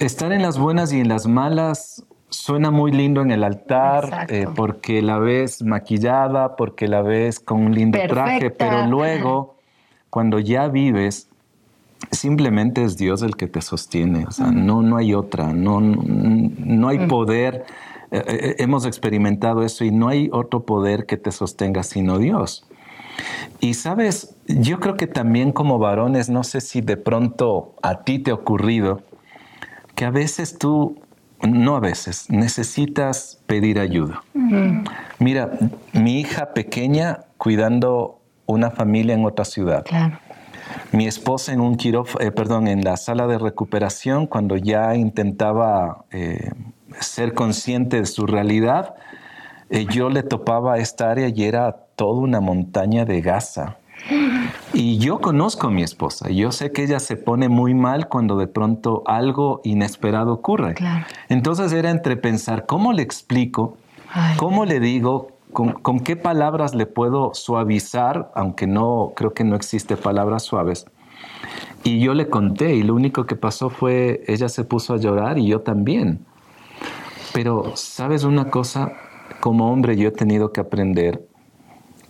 estar 0.00 0.32
en 0.32 0.42
las 0.42 0.58
buenas 0.58 0.92
y 0.92 1.00
en 1.00 1.08
las 1.08 1.26
malas 1.26 2.04
suena 2.30 2.70
muy 2.70 2.92
lindo 2.92 3.22
en 3.22 3.30
el 3.30 3.44
altar 3.44 4.26
eh, 4.28 4.46
porque 4.54 5.02
la 5.02 5.18
ves 5.18 5.62
maquillada, 5.62 6.56
porque 6.56 6.88
la 6.88 7.02
ves 7.02 7.40
con 7.40 7.64
un 7.64 7.74
lindo 7.74 7.98
traje, 8.08 8.50
pero 8.50 8.86
luego, 8.86 9.56
cuando 10.10 10.38
ya 10.38 10.68
vives, 10.68 11.28
simplemente 12.10 12.84
es 12.84 12.96
Dios 12.96 13.22
el 13.22 13.36
que 13.36 13.46
te 13.46 13.60
sostiene, 13.60 14.24
o 14.26 14.30
sea, 14.30 14.50
no, 14.50 14.82
no 14.82 14.96
hay 14.96 15.14
otra, 15.14 15.52
no, 15.52 15.80
no 15.80 16.88
hay 16.88 17.06
poder. 17.06 17.64
Eh, 18.10 18.22
eh, 18.26 18.54
hemos 18.58 18.86
experimentado 18.86 19.62
eso 19.62 19.84
y 19.84 19.90
no 19.90 20.08
hay 20.08 20.30
otro 20.32 20.64
poder 20.64 21.04
que 21.04 21.16
te 21.16 21.30
sostenga 21.30 21.82
sino 21.82 22.18
Dios. 22.18 22.66
Y 23.60 23.74
sabes, 23.74 24.36
yo 24.46 24.78
creo 24.80 24.96
que 24.96 25.06
también 25.06 25.52
como 25.52 25.78
varones, 25.78 26.30
no 26.30 26.44
sé 26.44 26.60
si 26.60 26.80
de 26.80 26.96
pronto 26.96 27.74
a 27.82 28.04
ti 28.04 28.18
te 28.20 28.30
ha 28.30 28.34
ocurrido, 28.34 29.02
que 29.94 30.04
a 30.04 30.10
veces 30.10 30.56
tú 30.56 30.96
no 31.42 31.76
a 31.76 31.80
veces, 31.80 32.28
necesitas 32.30 33.38
pedir 33.46 33.78
ayuda. 33.78 34.22
Mira, 35.18 35.50
mi 35.92 36.20
hija 36.20 36.52
pequeña 36.52 37.20
cuidando 37.36 38.20
una 38.46 38.70
familia 38.70 39.14
en 39.14 39.24
otra 39.24 39.44
ciudad. 39.44 39.84
Mi 40.92 41.06
esposa 41.06 41.52
en 41.52 41.60
un 41.60 41.76
eh, 41.80 42.30
perdón, 42.30 42.66
en 42.66 42.82
la 42.82 42.96
sala 42.96 43.26
de 43.26 43.38
recuperación, 43.38 44.26
cuando 44.26 44.56
ya 44.56 44.94
intentaba 44.96 46.04
eh, 46.10 46.50
ser 47.00 47.34
consciente 47.34 48.00
de 48.00 48.06
su 48.06 48.26
realidad, 48.26 48.94
eh, 49.70 49.86
yo 49.90 50.08
le 50.08 50.22
topaba 50.22 50.78
esta 50.78 51.10
área 51.10 51.28
y 51.28 51.44
era 51.44 51.72
toda 51.94 52.20
una 52.20 52.40
montaña 52.40 53.04
de 53.04 53.20
gasa. 53.20 53.76
Y 54.72 54.98
yo 54.98 55.20
conozco 55.20 55.68
a 55.68 55.70
mi 55.70 55.82
esposa, 55.82 56.30
yo 56.30 56.52
sé 56.52 56.72
que 56.72 56.84
ella 56.84 57.00
se 57.00 57.16
pone 57.16 57.48
muy 57.48 57.74
mal 57.74 58.08
cuando 58.08 58.36
de 58.36 58.46
pronto 58.46 59.02
algo 59.06 59.60
inesperado 59.64 60.32
ocurre. 60.32 60.74
Entonces 61.28 61.72
era 61.72 61.90
entre 61.90 62.16
pensar, 62.16 62.66
¿cómo 62.66 62.92
le 62.92 63.02
explico? 63.02 63.76
¿Cómo 64.36 64.64
le 64.64 64.80
digo? 64.80 65.28
Con, 65.52 65.72
¿Con, 65.72 66.00
qué 66.00 66.16
palabras 66.16 66.74
le 66.74 66.86
puedo 66.86 67.32
suavizar? 67.34 68.30
Aunque 68.34 68.66
no, 68.66 69.12
creo 69.16 69.32
que 69.32 69.44
no 69.44 69.56
existe 69.56 69.96
palabras 69.96 70.42
suaves. 70.42 70.86
Y 71.84 72.00
yo 72.00 72.14
le 72.14 72.28
conté 72.28 72.74
y 72.74 72.82
lo 72.82 72.94
único 72.94 73.26
que 73.26 73.36
pasó 73.36 73.70
fue, 73.70 74.22
ella 74.26 74.48
se 74.48 74.64
puso 74.64 74.94
a 74.94 74.98
llorar 74.98 75.38
y 75.38 75.46
yo 75.46 75.60
también. 75.60 76.24
Pero, 77.32 77.72
¿sabes 77.76 78.24
una 78.24 78.50
cosa? 78.50 78.92
Como 79.40 79.70
hombre 79.72 79.96
yo 79.96 80.08
he 80.08 80.12
tenido 80.12 80.52
que 80.52 80.60
aprender 80.60 81.27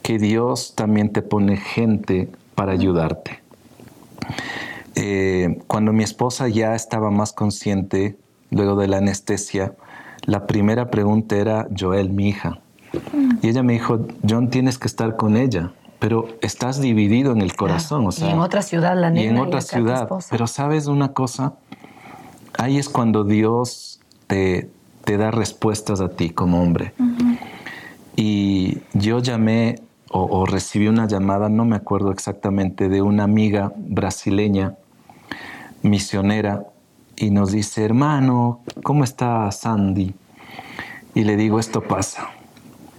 que 0.08 0.18
Dios 0.18 0.72
también 0.74 1.12
te 1.12 1.20
pone 1.20 1.58
gente 1.58 2.30
para 2.54 2.72
ayudarte. 2.72 3.42
Eh, 4.94 5.60
cuando 5.66 5.92
mi 5.92 6.02
esposa 6.02 6.48
ya 6.48 6.74
estaba 6.74 7.10
más 7.10 7.34
consciente, 7.34 8.16
luego 8.50 8.74
de 8.76 8.88
la 8.88 8.96
anestesia, 8.96 9.74
la 10.24 10.46
primera 10.46 10.90
pregunta 10.90 11.36
era, 11.36 11.68
Joel, 11.78 12.08
mi 12.08 12.30
hija. 12.30 12.58
Y 13.42 13.48
ella 13.50 13.62
me 13.62 13.74
dijo, 13.74 14.06
John, 14.26 14.48
tienes 14.48 14.78
que 14.78 14.88
estar 14.88 15.16
con 15.16 15.36
ella, 15.36 15.74
pero 15.98 16.26
estás 16.40 16.80
dividido 16.80 17.32
en 17.32 17.42
el 17.42 17.54
corazón. 17.54 18.06
O 18.06 18.10
sea, 18.10 18.30
y 18.30 18.32
en 18.32 18.38
otra 18.38 18.62
ciudad, 18.62 18.98
la 18.98 19.10
niña. 19.10 19.26
Y 19.26 19.28
en 19.28 19.36
otra 19.36 19.60
ciudad. 19.60 20.08
Pero 20.30 20.46
sabes 20.46 20.86
una 20.86 21.12
cosa, 21.12 21.52
ahí 22.56 22.78
es 22.78 22.88
cuando 22.88 23.24
Dios 23.24 24.00
te, 24.26 24.70
te 25.04 25.18
da 25.18 25.30
respuestas 25.30 26.00
a 26.00 26.08
ti 26.08 26.30
como 26.30 26.62
hombre. 26.62 26.94
Y 28.16 28.78
yo 28.94 29.18
llamé 29.18 29.82
o, 30.10 30.46
recibí 30.46 30.88
una 30.88 31.06
llamada, 31.06 31.48
no 31.48 31.64
me 31.64 31.76
acuerdo 31.76 32.10
exactamente, 32.10 32.88
de 32.88 33.02
una 33.02 33.24
amiga 33.24 33.72
brasileña, 33.76 34.74
misionera, 35.82 36.64
y 37.16 37.30
nos 37.30 37.52
dice, 37.52 37.84
hermano, 37.84 38.60
¿cómo 38.82 39.04
está 39.04 39.50
Sandy? 39.50 40.14
Y 41.14 41.24
le 41.24 41.36
digo, 41.36 41.58
esto 41.58 41.82
pasa. 41.82 42.28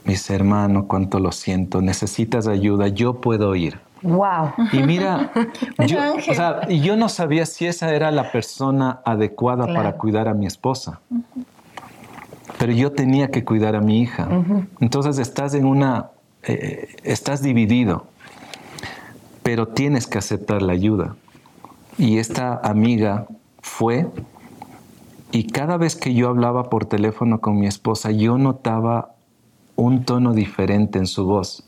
Me 0.04 0.14
dice, 0.14 0.36
hermano, 0.36 0.88
cuánto 0.88 1.20
lo 1.20 1.32
siento, 1.32 1.82
necesitas 1.82 2.48
ayuda, 2.48 2.90
yo 2.90 3.22
puedo 3.22 3.56
ir. 3.56 3.80
Wow. 4.02 4.54
Y 4.72 4.84
mira, 4.84 5.32
yo, 5.88 6.16
o 6.16 6.34
sea, 6.34 6.68
yo 6.68 6.96
no 6.96 7.10
sabía 7.10 7.46
si 7.46 7.66
esa 7.66 7.94
era 7.94 8.12
la 8.12 8.32
persona 8.32 9.02
adecuada 9.06 9.66
para 9.66 9.94
cuidar 9.94 10.28
a 10.28 10.34
mi 10.34 10.46
esposa. 10.46 11.00
Pero 12.58 12.74
yo 12.74 12.92
tenía 12.92 13.30
que 13.30 13.46
cuidar 13.46 13.76
a 13.76 13.82
mi 13.82 14.02
hija. 14.02 14.28
Entonces 14.80 15.18
estás 15.18 15.54
en 15.54 15.66
una 15.66 16.10
eh, 16.52 16.88
estás 17.04 17.42
dividido, 17.42 18.08
pero 19.44 19.68
tienes 19.68 20.08
que 20.08 20.18
aceptar 20.18 20.62
la 20.62 20.74
ayuda. 20.74 21.16
Y 21.98 22.18
esta 22.18 22.60
amiga 22.64 23.28
fue 23.62 24.08
y 25.32 25.48
cada 25.48 25.78
vez 25.78 25.96
que 25.96 26.14
yo 26.14 26.30
hablaba 26.30 26.70
por 26.70 26.86
teléfono 26.86 27.40
con 27.40 27.60
mi 27.60 27.68
esposa, 27.68 28.12
yo 28.12 28.38
notaba 28.38 29.12
un 29.76 30.04
tono 30.04 30.34
diferente 30.34 30.98
en 30.98 31.06
su 31.06 31.26
voz. 31.26 31.64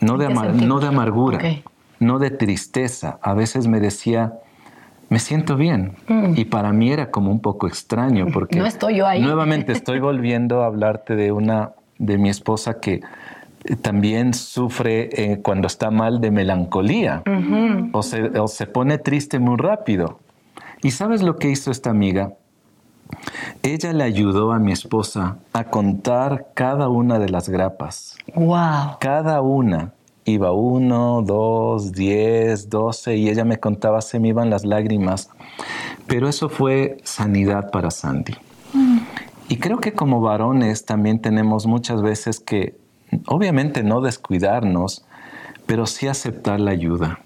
No, 0.00 0.16
de, 0.16 0.28
no 0.28 0.80
de, 0.80 0.86
amargura, 0.86 1.40
no 2.00 2.18
de 2.18 2.30
tristeza. 2.30 3.18
A 3.22 3.34
veces 3.34 3.66
me 3.66 3.80
decía, 3.80 4.34
me 5.10 5.18
siento 5.18 5.56
bien. 5.56 5.96
Mm. 6.08 6.34
Y 6.36 6.46
para 6.46 6.72
mí 6.72 6.90
era 6.90 7.10
como 7.10 7.30
un 7.30 7.40
poco 7.40 7.66
extraño 7.66 8.28
porque 8.32 8.58
no 8.58 8.66
estoy 8.66 8.96
yo 8.96 9.06
ahí. 9.06 9.22
nuevamente 9.22 9.72
estoy 9.72 10.00
volviendo 10.00 10.62
a 10.62 10.66
hablarte 10.66 11.16
de 11.16 11.32
una 11.32 11.72
de 11.98 12.18
mi 12.18 12.28
esposa 12.28 12.80
que 12.80 13.00
también 13.74 14.34
sufre 14.34 15.08
eh, 15.12 15.40
cuando 15.42 15.66
está 15.66 15.90
mal 15.90 16.20
de 16.20 16.30
melancolía 16.30 17.22
o, 17.92 18.02
se, 18.02 18.66
pone 18.66 18.98
triste 18.98 19.38
muy 19.38 19.56
rápido. 19.56 20.20
¿Y 20.82 20.92
sabes 20.92 21.22
lo 21.22 21.36
que 21.36 21.50
hizo 21.50 21.70
esta 21.70 21.90
amiga? 21.90 22.34
Ella 23.62 23.92
le 23.92 24.04
ayudó 24.04 24.52
a 24.52 24.58
mi 24.58 24.72
esposa 24.72 25.38
a 25.52 25.64
contar 25.64 26.48
cada 26.54 26.88
una 26.88 27.18
de 27.18 27.28
las 27.28 27.48
grapas. 27.48 28.16
¡Wow! 28.34 28.98
Cada 29.00 29.40
una. 29.40 29.92
Iba 30.24 30.52
uno, 30.52 31.22
dos, 31.22 31.92
diez, 31.92 32.68
doce, 32.68 33.16
y 33.16 33.28
ella 33.28 33.44
me 33.44 33.58
contaba, 33.58 34.00
se 34.00 34.18
me 34.18 34.28
iban 34.28 34.50
las 34.50 34.64
lágrimas. 34.64 35.30
Pero 36.08 36.28
eso 36.28 36.48
fue 36.48 36.98
sanidad 37.04 37.70
para 37.70 37.92
Sandy. 37.92 38.34
Mm. 38.72 38.98
Y 39.48 39.58
creo 39.58 39.78
que 39.78 39.92
como 39.92 40.20
varones 40.20 40.84
también 40.84 41.20
tenemos 41.20 41.66
muchas 41.66 42.02
veces 42.02 42.40
que 42.40 42.76
obviamente 43.26 43.82
no 43.82 44.00
descuidarnos, 44.00 45.04
pero 45.66 45.86
sí 45.86 46.08
aceptar 46.08 46.60
la 46.60 46.70
ayuda. 46.70 47.20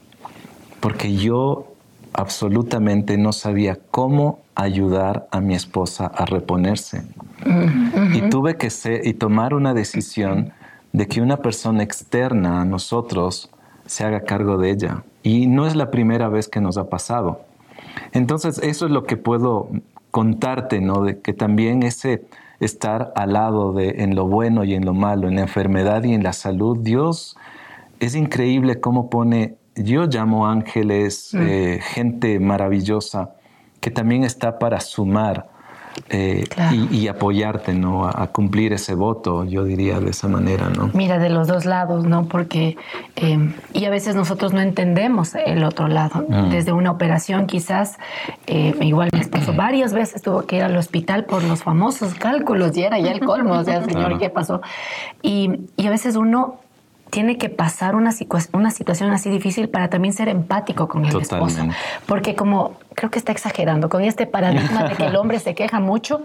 Porque 0.81 1.14
yo 1.14 1.66
absolutamente 2.12 3.18
no 3.18 3.33
sabía 3.33 3.79
cómo 3.90 4.40
ayudar 4.55 5.29
a 5.31 5.40
mi 5.40 5.55
esposa 5.55 6.07
a 6.07 6.24
reponerse. 6.24 7.03
Y 8.12 8.22
tuve 8.29 8.57
que 8.57 8.70
ser, 8.70 9.07
y 9.07 9.14
tomar 9.14 9.55
una 9.55 9.74
decisión 9.74 10.53
de 10.92 11.07
que 11.07 11.20
una 11.20 11.38
persona 11.38 11.83
externa 11.83 12.61
a 12.61 12.64
nosotros 12.64 13.50
se 13.87 14.05
haga 14.05 14.20
cargo 14.20 14.59
de 14.59 14.70
ella. 14.70 15.05
Y 15.22 15.46
no 15.46 15.66
es 15.66 15.76
la 15.76 15.90
primera 15.90 16.29
vez 16.29 16.48
que 16.48 16.61
nos 16.61 16.76
ha 16.79 16.88
pasado. 16.88 17.42
Entonces, 18.12 18.59
eso 18.59 18.87
es 18.87 18.92
lo 18.92 19.05
que 19.05 19.16
puedo 19.16 19.68
contarte, 20.11 20.81
¿no? 20.81 21.03
De 21.03 21.20
que 21.20 21.33
también 21.33 21.83
ese 21.83 22.24
estar 22.61 23.12
al 23.16 23.33
lado 23.33 23.73
de 23.73 23.96
en 23.99 24.14
lo 24.14 24.27
bueno 24.27 24.64
y 24.64 24.75
en 24.75 24.85
lo 24.85 24.94
malo, 24.94 25.29
en 25.29 25.37
la 25.37 25.42
enfermedad 25.42 26.05
y 26.05 26.14
en 26.14 26.23
la 26.23 26.33
salud. 26.33 26.79
Dios 26.81 27.37
es 27.99 28.14
increíble 28.14 28.81
cómo 28.81 29.11
pone, 29.11 29.57
yo 29.75 30.07
llamo 30.07 30.46
ángeles, 30.46 31.31
mm. 31.33 31.38
eh, 31.40 31.81
gente 31.83 32.38
maravillosa 32.38 33.35
que 33.81 33.90
también 33.90 34.25
está 34.25 34.59
para 34.59 34.81
sumar 34.81 35.49
eh, 36.08 36.44
y, 36.90 37.08
apoyarte, 37.08 37.74
¿no? 37.74 38.06
A, 38.06 38.26
cumplir 38.28 38.72
ese 38.72 38.94
voto, 38.94 39.44
yo 39.44 39.64
diría 39.64 40.00
de 40.00 40.10
esa 40.10 40.28
manera, 40.28 40.68
¿no? 40.68 40.90
Mira, 40.94 41.18
de 41.18 41.30
los 41.30 41.48
dos 41.48 41.64
lados, 41.64 42.04
¿no? 42.04 42.26
Porque, 42.26 42.76
eh, 43.16 43.52
y 43.72 43.84
a 43.84 43.90
veces 43.90 44.14
nosotros 44.14 44.52
no 44.52 44.60
entendemos 44.60 45.34
el 45.34 45.64
otro 45.64 45.88
lado. 45.88 46.24
Mm. 46.28 46.50
Desde 46.50 46.72
una 46.72 46.90
operación 46.90 47.46
quizás, 47.46 47.98
eh, 48.46 48.74
igual 48.80 49.10
mi 49.12 49.20
esposo 49.20 49.52
varias 49.52 49.92
veces 49.92 50.22
tuvo 50.22 50.42
que 50.42 50.56
ir 50.56 50.62
al 50.62 50.76
hospital 50.76 51.24
por 51.24 51.42
los 51.44 51.62
famosos 51.62 52.14
cálculos 52.14 52.76
y 52.76 52.82
era 52.82 52.98
ya 52.98 53.12
el 53.12 53.20
colmo, 53.20 53.54
o 53.54 53.64
sea, 53.64 53.84
señor, 53.84 54.18
¿qué 54.18 54.30
pasó? 54.30 54.60
Y, 55.22 55.66
y 55.76 55.86
a 55.86 55.90
veces 55.90 56.16
uno 56.16 56.58
tiene 57.11 57.37
que 57.38 57.49
pasar 57.49 57.94
una, 57.94 58.11
una 58.53 58.70
situación 58.70 59.11
así 59.11 59.31
difícil 59.31 59.68
para 59.68 59.90
también 59.90 60.14
ser 60.14 60.29
empático 60.29 60.88
con 60.88 61.05
el 61.05 61.20
esposo. 61.20 61.62
Porque 62.07 62.35
como 62.35 62.77
creo 62.94 63.11
que 63.11 63.18
está 63.18 63.33
exagerando 63.33 63.88
con 63.88 64.03
este 64.03 64.27
paradigma 64.27 64.85
de 64.85 64.96
que 64.96 65.07
el 65.07 65.16
hombre 65.16 65.38
se 65.38 65.55
queja 65.55 65.81
mucho, 65.81 66.23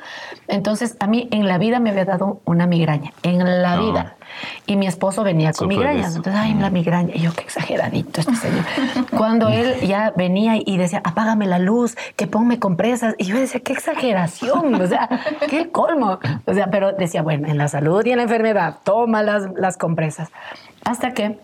entonces 0.47 0.97
a 0.99 1.07
mí 1.07 1.27
en 1.31 1.47
la 1.47 1.57
vida 1.57 1.79
me 1.79 1.89
había 1.89 2.05
dado 2.05 2.41
una 2.45 2.67
migraña, 2.67 3.13
en 3.23 3.61
la 3.61 3.77
vida. 3.77 4.15
Y 4.65 4.75
mi 4.75 4.87
esposo 4.87 5.23
venía 5.23 5.53
con 5.53 5.67
migrañas. 5.67 6.15
Entonces, 6.15 6.41
ay, 6.41 6.53
la 6.55 6.69
migraña. 6.69 7.15
Y 7.15 7.19
yo, 7.19 7.33
qué 7.33 7.43
exageradito 7.43 8.21
este 8.21 8.35
señor. 8.35 8.65
Cuando 9.15 9.49
él 9.49 9.75
ya 9.81 10.11
venía 10.15 10.55
y 10.57 10.77
decía, 10.77 11.01
apágame 11.03 11.45
la 11.47 11.59
luz, 11.59 11.95
que 12.15 12.27
ponme 12.27 12.59
compresas. 12.59 13.15
Y 13.17 13.25
yo 13.25 13.37
decía, 13.37 13.61
qué 13.61 13.73
exageración. 13.73 14.75
O 14.75 14.87
sea, 14.87 15.09
qué 15.49 15.69
colmo. 15.69 16.19
O 16.45 16.53
sea, 16.53 16.67
pero 16.71 16.91
decía, 16.93 17.21
bueno, 17.21 17.47
en 17.47 17.57
la 17.57 17.67
salud 17.67 18.05
y 18.05 18.11
en 18.11 18.17
la 18.17 18.23
enfermedad, 18.23 18.77
toma 18.83 19.23
las, 19.23 19.47
las 19.55 19.77
compresas. 19.77 20.29
Hasta 20.85 21.13
que 21.13 21.39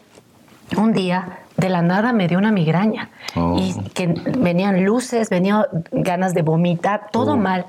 un 0.78 0.94
día 0.94 1.40
de 1.58 1.70
la 1.70 1.82
nada 1.82 2.14
me 2.14 2.28
dio 2.28 2.38
una 2.38 2.52
migraña 2.52 3.10
oh. 3.36 3.58
y 3.60 3.74
que 3.90 4.08
venían 4.08 4.86
luces, 4.86 5.30
venían 5.30 5.66
ganas 5.92 6.34
de 6.34 6.44
vomitar, 6.44 7.10
todo 7.12 7.34
oh. 7.34 7.38
mal. 7.38 7.66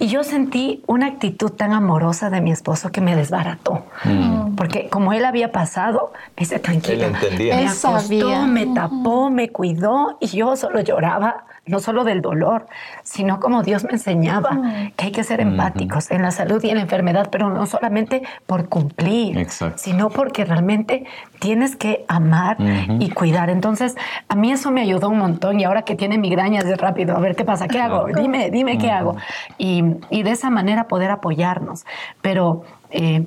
Y 0.00 0.06
yo 0.06 0.22
sentí 0.22 0.82
una 0.86 1.06
actitud 1.06 1.50
tan 1.50 1.72
amorosa 1.72 2.30
de 2.30 2.40
mi 2.40 2.52
esposo 2.52 2.92
que 2.92 3.00
me 3.00 3.16
desbarató. 3.16 3.84
Mm. 4.04 4.54
Porque 4.54 4.88
como 4.88 5.12
él 5.12 5.24
había 5.24 5.50
pasado, 5.50 6.12
me 6.36 6.40
dice, 6.40 6.58
tranquila. 6.58 7.06
Él 7.06 7.14
entendía. 7.14 7.56
Me 7.56 7.68
acostó, 7.68 8.46
me 8.46 8.66
tapó, 8.66 9.30
me 9.30 9.50
cuidó 9.50 10.16
y 10.20 10.28
yo 10.28 10.56
solo 10.56 10.80
lloraba 10.80 11.44
no 11.68 11.80
solo 11.80 12.04
del 12.04 12.22
dolor, 12.22 12.66
sino 13.02 13.40
como 13.40 13.62
Dios 13.62 13.84
me 13.84 13.92
enseñaba 13.92 14.90
que 14.96 15.06
hay 15.06 15.12
que 15.12 15.22
ser 15.22 15.40
empáticos 15.40 16.10
en 16.10 16.22
la 16.22 16.30
salud 16.30 16.62
y 16.64 16.70
en 16.70 16.76
la 16.76 16.82
enfermedad, 16.82 17.28
pero 17.30 17.50
no 17.50 17.66
solamente 17.66 18.22
por 18.46 18.68
cumplir, 18.68 19.46
sino 19.76 20.10
porque 20.10 20.44
realmente 20.44 21.04
tienes 21.38 21.76
que 21.76 22.04
amar 22.08 22.56
y 22.98 23.10
cuidar. 23.10 23.50
Entonces, 23.50 23.96
a 24.28 24.34
mí 24.34 24.50
eso 24.50 24.70
me 24.70 24.80
ayudó 24.80 25.10
un 25.10 25.18
montón 25.18 25.60
y 25.60 25.64
ahora 25.64 25.82
que 25.82 25.94
tiene 25.94 26.18
migrañas 26.18 26.64
de 26.64 26.74
rápido, 26.76 27.16
a 27.16 27.20
ver 27.20 27.36
qué 27.36 27.44
pasa, 27.44 27.68
qué 27.68 27.80
hago, 27.80 28.06
dime, 28.06 28.50
dime 28.50 28.78
qué 28.78 28.90
hago. 28.90 29.16
Y, 29.58 29.84
de 30.10 30.30
esa 30.30 30.50
manera 30.50 30.88
poder 30.88 31.10
apoyarnos. 31.10 31.84
Pero... 32.22 32.64
Eh, 32.90 33.26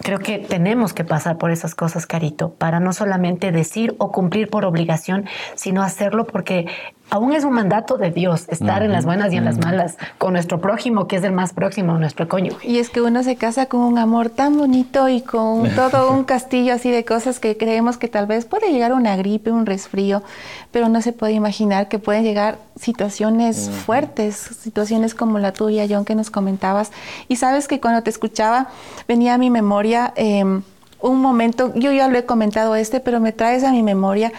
creo 0.00 0.18
que 0.20 0.38
tenemos 0.38 0.92
que 0.92 1.04
pasar 1.04 1.38
por 1.38 1.50
esas 1.50 1.74
cosas, 1.74 2.06
Carito, 2.06 2.50
para 2.52 2.80
no 2.80 2.92
solamente 2.92 3.52
decir 3.52 3.94
o 3.98 4.12
cumplir 4.12 4.48
por 4.48 4.64
obligación, 4.64 5.26
sino 5.54 5.82
hacerlo 5.82 6.24
porque 6.24 6.66
aún 7.10 7.32
es 7.32 7.44
un 7.44 7.52
mandato 7.52 7.96
de 7.96 8.10
Dios 8.10 8.46
estar 8.48 8.82
en 8.82 8.92
las 8.92 9.04
buenas 9.04 9.32
y 9.32 9.36
en 9.36 9.44
las 9.44 9.58
malas 9.58 9.96
con 10.18 10.32
nuestro 10.32 10.60
prójimo, 10.60 11.06
que 11.06 11.16
es 11.16 11.24
el 11.24 11.32
más 11.32 11.52
próximo, 11.52 11.98
nuestro 11.98 12.28
cónyuge. 12.28 12.68
Y 12.68 12.78
es 12.78 12.90
que 12.90 13.00
uno 13.00 13.22
se 13.22 13.36
casa 13.36 13.66
con 13.66 13.80
un 13.80 13.98
amor 13.98 14.30
tan 14.30 14.56
bonito 14.56 15.08
y 15.08 15.22
con 15.22 15.68
todo 15.74 16.12
un 16.12 16.24
castillo 16.24 16.74
así 16.74 16.90
de 16.90 17.04
cosas 17.04 17.40
que 17.40 17.56
creemos 17.56 17.96
que 17.96 18.08
tal 18.08 18.26
vez 18.26 18.44
puede 18.44 18.72
llegar 18.72 18.92
una 18.92 19.16
gripe, 19.16 19.50
un 19.50 19.66
resfrío, 19.66 20.22
pero 20.70 20.88
no 20.88 21.00
se 21.02 21.12
puede 21.12 21.32
imaginar 21.32 21.88
que 21.88 21.98
pueden 21.98 22.24
llegar 22.24 22.58
situaciones 22.76 23.70
fuertes, 23.70 24.36
situaciones 24.36 25.14
como 25.14 25.38
la 25.38 25.52
tuya, 25.52 25.86
John, 25.88 26.04
que 26.04 26.14
nos 26.14 26.30
comentabas. 26.30 26.92
Y 27.28 27.36
sabes 27.36 27.68
que 27.68 27.80
cuando 27.80 28.02
te 28.02 28.10
escuchaba 28.10 28.68
venía 29.06 29.34
a 29.34 29.38
mi 29.38 29.50
memoria... 29.50 30.12
Eh, 30.16 30.60
un 31.00 31.20
momento, 31.20 31.72
yo 31.74 31.92
ya 31.92 32.08
lo 32.08 32.18
he 32.18 32.24
comentado 32.24 32.74
este, 32.74 33.00
pero 33.00 33.20
me 33.20 33.32
traes 33.32 33.64
a 33.64 33.70
mi 33.70 33.82
memoria 33.82 34.32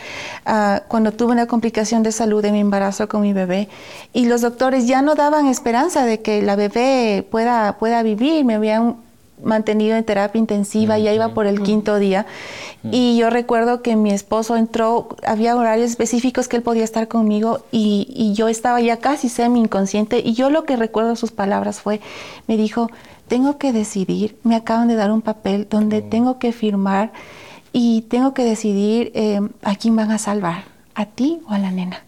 uh, 0.46 0.82
cuando 0.88 1.12
tuve 1.12 1.32
una 1.32 1.46
complicación 1.46 2.04
de 2.04 2.12
salud 2.12 2.44
en 2.46 2.54
mi 2.54 2.60
embarazo 2.60 3.08
con 3.08 3.22
mi 3.22 3.34
bebé 3.34 3.70
y 4.14 4.26
los 4.26 4.42
doctores 4.42 4.88
ya 4.88 5.02
no 5.02 5.16
daban 5.16 5.48
esperanza 5.48 6.06
de 6.06 6.22
que 6.22 6.42
la 6.42 6.56
bebé 6.56 7.26
pueda, 7.30 7.78
pueda 7.78 8.04
vivir, 8.04 8.44
me 8.46 8.56
habían 8.56 8.98
mantenido 9.44 9.96
en 9.96 10.04
terapia 10.04 10.40
intensiva, 10.40 10.98
ya 10.98 11.14
iba 11.14 11.34
por 11.34 11.48
el 11.48 11.62
quinto 11.62 12.00
día. 12.00 12.26
Y 12.84 13.18
yo 13.18 13.30
recuerdo 13.30 13.82
que 13.82 13.96
mi 13.96 14.12
esposo 14.12 14.56
entró, 14.56 15.10
había 15.26 15.56
horarios 15.56 15.90
específicos 15.90 16.48
que 16.48 16.58
él 16.58 16.64
podía 16.64 16.84
estar 16.84 17.08
conmigo 17.08 17.62
y, 17.72 18.08
y 18.10 18.34
yo 18.34 18.48
estaba 18.48 18.80
ya 18.82 18.98
casi 18.98 19.30
semi 19.30 19.60
inconsciente 19.60 20.20
y 20.20 20.34
yo 20.34 20.50
lo 20.50 20.64
que 20.64 20.76
recuerdo 20.76 21.16
sus 21.16 21.32
palabras 21.32 21.82
fue, 21.82 22.00
me 22.48 22.58
dijo, 22.58 22.90
tengo 23.28 23.58
que 23.58 23.72
decidir, 23.72 24.38
me 24.44 24.56
acaban 24.56 24.88
de 24.88 24.96
dar 24.96 25.12
un 25.12 25.22
papel 25.22 25.68
donde 25.70 26.02
tengo 26.02 26.40
que 26.40 26.52
firmar 26.52 27.12
y 27.72 28.02
tengo 28.04 28.34
que 28.34 28.44
decidir 28.44 29.12
eh, 29.14 29.40
a 29.62 29.76
quién 29.76 29.96
van 29.96 30.12
a 30.12 30.18
salvar, 30.18 30.64
a 30.96 31.06
ti 31.06 31.40
o 31.48 31.54
a 31.54 31.60
la 31.60 31.72
nena. 31.72 32.04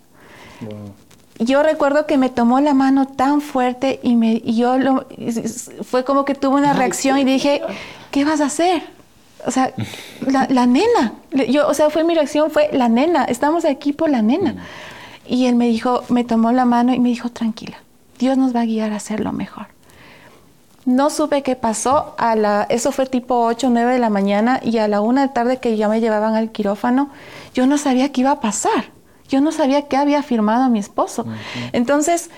Yo 1.41 1.63
recuerdo 1.63 2.05
que 2.05 2.17
me 2.17 2.29
tomó 2.29 2.59
la 2.59 2.75
mano 2.75 3.07
tan 3.07 3.41
fuerte 3.41 3.99
y, 4.03 4.15
me, 4.15 4.41
yo 4.41 4.77
lo, 4.77 5.07
fue 5.81 6.03
como 6.03 6.23
que 6.23 6.35
tuve 6.35 6.55
una 6.55 6.73
reacción 6.73 7.17
y 7.17 7.23
dije, 7.23 7.63
¿qué 8.11 8.23
vas 8.23 8.41
a 8.41 8.45
hacer? 8.45 8.83
O 9.47 9.49
sea, 9.49 9.73
la, 10.27 10.45
la, 10.51 10.67
nena. 10.67 11.13
Yo, 11.49 11.67
o 11.67 11.73
sea, 11.73 11.89
fue 11.89 12.03
mi 12.03 12.13
reacción, 12.13 12.51
fue 12.51 12.69
la 12.73 12.89
nena, 12.89 13.23
estamos 13.23 13.65
aquí 13.65 13.91
por 13.91 14.11
la 14.11 14.21
nena. 14.21 14.67
Y 15.27 15.47
él 15.47 15.55
me 15.55 15.65
dijo, 15.65 16.03
me 16.09 16.23
tomó 16.23 16.51
la 16.51 16.65
mano 16.65 16.93
y 16.93 16.99
me 16.99 17.09
dijo, 17.09 17.29
tranquila, 17.29 17.77
Dios 18.19 18.37
nos 18.37 18.55
va 18.55 18.61
a 18.61 18.65
guiar 18.65 18.93
a 18.93 18.97
hacer 18.97 19.19
lo 19.19 19.31
mejor. 19.31 19.65
No 20.85 21.09
supe 21.09 21.41
qué 21.41 21.55
pasó. 21.55 22.13
A 22.19 22.35
la, 22.35 22.67
eso 22.69 22.91
fue 22.91 23.07
tipo 23.07 23.45
8 23.45 23.65
o 23.65 23.69
9 23.71 23.93
de 23.93 23.99
la 23.99 24.11
mañana 24.11 24.59
y 24.63 24.77
a 24.77 24.87
la 24.87 25.01
1 25.01 25.21
de 25.21 25.27
la 25.27 25.33
tarde 25.33 25.57
que 25.57 25.75
ya 25.75 25.89
me 25.89 26.01
llevaban 26.01 26.35
al 26.35 26.51
quirófano, 26.51 27.09
yo 27.55 27.65
no 27.65 27.79
sabía 27.79 28.11
qué 28.11 28.21
iba 28.21 28.31
a 28.31 28.41
pasar. 28.41 28.91
Yo 29.31 29.39
no 29.39 29.53
sabía 29.53 29.83
qué 29.83 29.95
había 29.95 30.21
firmado 30.23 30.69
mi 30.69 30.79
esposo. 30.79 31.25
Entonces, 31.71 32.29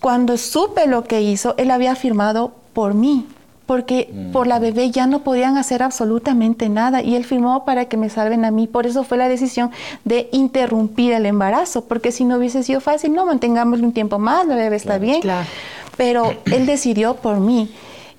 cuando 0.00 0.36
supe 0.36 0.88
lo 0.88 1.04
que 1.04 1.22
hizo, 1.22 1.54
él 1.58 1.70
había 1.70 1.94
firmado 1.94 2.52
por 2.72 2.94
mí, 2.94 3.24
porque 3.66 4.12
por 4.32 4.48
la 4.48 4.58
bebé 4.58 4.90
ya 4.90 5.06
no 5.06 5.20
podían 5.20 5.56
hacer 5.56 5.80
absolutamente 5.80 6.68
nada 6.68 7.02
y 7.02 7.14
él 7.14 7.24
firmó 7.24 7.64
para 7.64 7.84
que 7.84 7.96
me 7.96 8.10
salven 8.10 8.44
a 8.44 8.50
mí. 8.50 8.66
Por 8.66 8.84
eso 8.84 9.04
fue 9.04 9.16
la 9.16 9.28
decisión 9.28 9.70
de 10.04 10.28
interrumpir 10.32 11.12
el 11.12 11.24
embarazo, 11.24 11.84
porque 11.84 12.10
si 12.10 12.24
no 12.24 12.36
hubiese 12.36 12.64
sido 12.64 12.80
fácil, 12.80 13.14
no, 13.14 13.26
mantengámoslo 13.26 13.86
un 13.86 13.92
tiempo 13.92 14.18
más, 14.18 14.44
la 14.44 14.56
bebé 14.56 14.74
está 14.74 14.98
bien. 14.98 15.20
Pero 15.96 16.34
él 16.46 16.66
decidió 16.66 17.14
por 17.14 17.38
mí. 17.38 17.70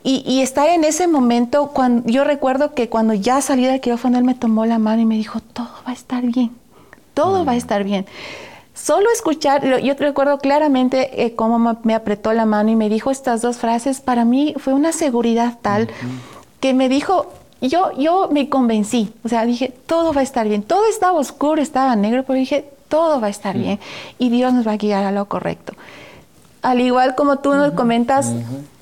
Y, 0.03 0.41
estar 0.41 0.69
en 0.69 0.83
ese 0.83 1.07
momento, 1.07 1.67
cuando, 1.73 2.09
yo 2.09 2.23
recuerdo 2.23 2.73
que 2.73 2.89
cuando 2.89 3.13
ya 3.13 3.39
salí 3.41 3.65
del 3.65 3.81
quirófano, 3.81 4.17
él 4.17 4.23
me 4.23 4.33
tomó 4.33 4.65
la 4.65 4.79
mano 4.79 5.01
y 5.01 5.05
me 5.05 5.15
dijo, 5.15 5.41
todo 5.41 5.69
va 5.85 5.91
a 5.91 5.93
estar 5.93 6.23
bien, 6.23 6.51
todo 7.13 7.45
va 7.45 7.51
a 7.51 7.55
mm. 7.55 7.57
estar 7.57 7.83
bien. 7.83 8.05
Solo 8.73 9.11
escuchar, 9.13 9.79
yo 9.81 9.93
recuerdo 9.95 10.39
claramente 10.39 11.23
eh, 11.23 11.35
cómo 11.35 11.77
me 11.83 11.93
apretó 11.93 12.33
la 12.33 12.45
mano 12.45 12.71
y 12.71 12.75
me 12.75 12.89
dijo 12.89 13.11
estas 13.11 13.41
dos 13.41 13.57
frases, 13.57 14.01
para 14.01 14.25
mí 14.25 14.55
fue 14.57 14.73
una 14.73 14.91
seguridad 14.91 15.59
tal 15.61 15.89
que 16.59 16.73
me 16.73 16.89
dijo, 16.89 17.27
yo, 17.61 17.91
yo 17.97 18.29
me 18.31 18.49
convencí, 18.49 19.13
o 19.23 19.29
sea, 19.29 19.45
dije, 19.45 19.73
todo 19.85 20.13
va 20.13 20.21
a 20.21 20.23
estar 20.23 20.47
bien, 20.47 20.63
todo 20.63 20.85
estaba 20.87 21.19
oscuro, 21.19 21.61
estaba 21.61 21.95
negro, 21.95 22.23
pero 22.23 22.39
dije, 22.39 22.65
todo 22.87 23.21
va 23.21 23.27
a 23.27 23.29
estar 23.29 23.55
mm. 23.55 23.61
bien 23.61 23.79
y 24.17 24.29
Dios 24.29 24.53
nos 24.53 24.65
va 24.65 24.71
a 24.71 24.77
guiar 24.77 25.03
a 25.03 25.11
lo 25.11 25.25
correcto. 25.25 25.73
Al 26.61 26.79
igual 26.79 27.15
como 27.15 27.37
tú 27.39 27.53
nos 27.53 27.73
comentas, 27.73 28.33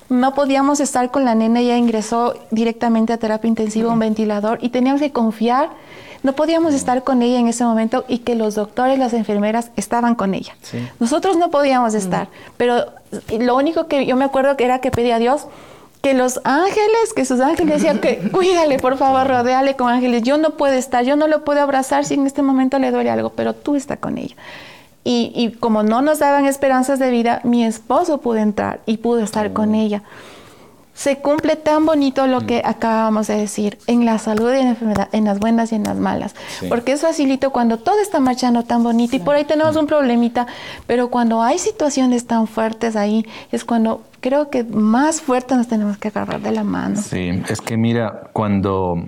no 0.10 0.34
podíamos 0.34 0.80
estar 0.80 1.12
con 1.12 1.24
la 1.24 1.36
nena, 1.36 1.60
ella 1.60 1.78
ingresó 1.78 2.36
directamente 2.52 3.14
a 3.14 3.18
terapia 3.18 3.48
intensiva, 3.48 3.92
un 3.92 4.00
ventilador, 4.00 4.60
y 4.62 4.70
teníamos 4.70 5.02
que 5.02 5.12
confiar, 5.12 5.70
no 6.24 6.34
podíamos 6.34 6.74
estar 6.74 7.04
con 7.04 7.22
ella 7.22 7.40
en 7.40 7.48
ese 7.48 7.64
momento 7.64 8.06
y 8.08 8.20
que 8.20 8.36
los 8.36 8.56
doctores, 8.56 9.00
las 9.00 9.14
enfermeras 9.14 9.72
estaban 9.76 10.16
con 10.16 10.34
ella. 10.34 10.56
Nosotros 11.00 11.38
no 11.38 11.50
podíamos 11.50 11.94
estar, 11.94 12.28
pero 12.58 12.86
lo 13.40 13.56
único 13.56 13.88
que 13.88 14.06
yo 14.06 14.16
me 14.16 14.26
acuerdo 14.26 14.58
que 14.58 14.66
era 14.66 14.80
que 14.80 14.92
pedía 14.92 15.16
a 15.16 15.20
Dios 15.20 15.48
que 16.02 16.14
los 16.14 16.40
ángeles, 16.46 17.14
que 17.16 17.26
sus 17.26 17.42
ángeles 17.42 17.76
decían 17.76 18.00
que 18.00 18.18
cuídale, 18.32 18.80
por 18.80 18.98
favor, 18.98 19.28
rodeale 19.28 19.76
con 19.76 19.90
ángeles. 19.90 20.24
Yo 20.24 20.38
no 20.38 20.52
puedo 20.52 20.74
estar, 20.74 21.04
yo 21.04 21.16
no 21.16 21.28
lo 21.28 21.44
puedo 21.44 21.62
abrazar 21.62 22.06
si 22.06 22.14
en 22.14 22.26
este 22.26 22.42
momento 22.42 22.80
le 22.80 22.92
duele 22.92 23.10
algo, 23.10 23.32
pero 23.32 23.54
tú 23.54 23.76
estás 23.76 24.00
con 24.00 24.18
ella. 24.18 24.36
Y, 25.12 25.56
como 25.60 25.82
no 25.82 26.04
nos 26.04 26.20
daban 26.20 26.46
esperanzas 26.46 27.00
de 27.00 27.10
vida, 27.10 27.42
mi 27.44 27.66
esposo 27.66 28.20
pudo 28.20 28.38
entrar 28.38 28.82
y 28.86 28.98
pudo 28.98 29.22
estar 29.22 29.54
con 29.54 29.74
ella. 29.74 30.04
Se 31.00 31.20
cumple 31.20 31.56
tan 31.56 31.86
bonito 31.86 32.28
lo 32.28 32.46
que 32.46 32.62
acabamos 32.66 33.28
de 33.28 33.38
decir, 33.38 33.78
en 33.88 34.04
la 34.04 34.20
salud 34.20 34.54
y 34.54 34.58
en 34.58 34.66
la 34.66 34.70
enfermedad, 34.72 35.08
en 35.14 35.24
las 35.24 35.40
buenas 35.40 35.72
y 35.72 35.76
en 35.76 35.86
las 35.86 35.96
malas. 35.96 36.36
Porque 36.68 36.92
es 36.92 37.00
facilito 37.00 37.52
cuando 37.52 37.78
todo 37.78 38.02
está 38.02 38.20
marchando 38.20 38.64
tan 38.64 38.84
bonito 38.84 39.16
y 39.16 39.20
por 39.20 39.36
ahí 39.36 39.46
tenemos 39.46 39.78
un 39.78 39.88
problemita, 39.88 40.46
pero 40.88 41.10
cuando 41.10 41.42
hay 41.42 41.58
situaciones 41.58 42.28
tan 42.28 42.48
fuertes 42.48 42.98
ahí, 42.98 43.26
es 43.54 43.64
cuando 43.64 44.04
creo 44.20 44.50
que 44.50 44.66
más 44.66 45.22
fuerte 45.22 45.56
nos 45.56 45.70
tenemos 45.70 45.98
que 45.98 46.10
agarrar 46.10 46.42
de 46.42 46.52
la 46.52 46.66
mano. 46.66 46.98
Sí, 47.02 47.44
es 47.48 47.62
que 47.62 47.78
mira, 47.78 48.24
cuando 48.34 49.02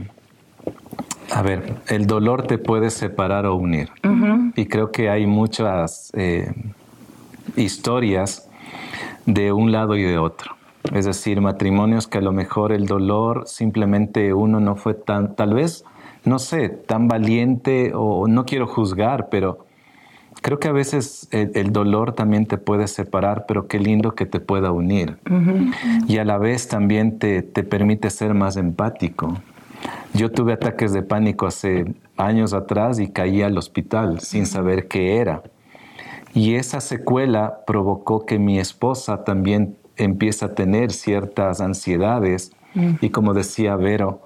a 1.30 1.42
ver, 1.42 1.76
el 1.88 2.08
dolor 2.08 2.48
te 2.48 2.58
puede 2.58 2.90
separar 2.90 3.46
o 3.46 3.56
unir. 3.56 3.90
Y 4.56 4.66
creo 4.68 4.94
que 4.94 5.10
hay 5.10 5.26
muchas 5.26 6.10
eh, 6.14 6.54
historias 7.58 8.48
de 9.26 9.52
un 9.52 9.74
lado 9.74 9.98
y 9.98 10.04
de 10.04 10.18
otro. 10.18 10.61
Es 10.94 11.06
decir, 11.06 11.42
matrimonios 11.42 12.08
que 12.08 12.18
a 12.18 12.22
lo 12.22 12.32
mejor 12.32 12.72
el 12.72 12.86
dolor 12.86 13.44
simplemente 13.46 14.34
uno 14.34 14.60
no 14.60 14.76
fue 14.76 14.94
tan, 14.94 15.36
tal 15.36 15.54
vez, 15.54 15.86
no 16.26 16.40
sé, 16.40 16.70
tan 16.70 17.08
valiente 17.08 17.94
o 17.96 18.28
no 18.28 18.46
quiero 18.46 18.68
juzgar, 18.68 19.30
pero 19.30 19.66
creo 20.42 20.60
que 20.60 20.68
a 20.68 20.72
veces 20.72 21.28
el, 21.32 21.72
dolor 21.72 22.14
también 22.14 22.46
te 22.46 22.58
puede 22.58 22.88
separar, 22.88 23.46
pero 23.48 23.68
qué 23.68 23.80
lindo 23.80 24.16
que 24.16 24.26
te 24.26 24.40
pueda 24.40 24.72
unir. 24.72 25.18
Y 26.08 26.18
a 26.18 26.26
la 26.26 26.38
vez 26.38 26.68
también 26.68 27.20
te, 27.20 27.42
te 27.42 27.64
permite 27.64 28.10
ser 28.10 28.34
más 28.34 28.58
empático. 28.58 29.38
Yo 30.14 30.32
tuve 30.32 30.54
ataques 30.54 30.94
de 30.94 31.04
pánico 31.04 31.48
hace 31.48 31.86
años 32.18 32.54
atrás 32.54 33.00
y 33.00 33.10
caí 33.10 33.42
al 33.42 33.58
hospital 33.58 34.20
sin 34.20 34.46
saber 34.46 34.88
qué 34.88 35.18
era. 35.18 35.44
Y 36.34 36.56
esa 36.56 36.82
secuela 36.82 37.60
provocó 37.68 38.26
que 38.26 38.40
mi 38.40 38.60
esposa 38.60 39.24
también 39.24 39.76
empiece 40.04 40.46
a 40.46 40.56
tener 40.56 40.92
ciertas 40.92 41.62
ansiedades. 41.62 42.52
Mm. 42.74 42.94
Y 43.02 43.10
como 43.10 43.34
decía 43.34 43.76
Vero, 43.76 44.22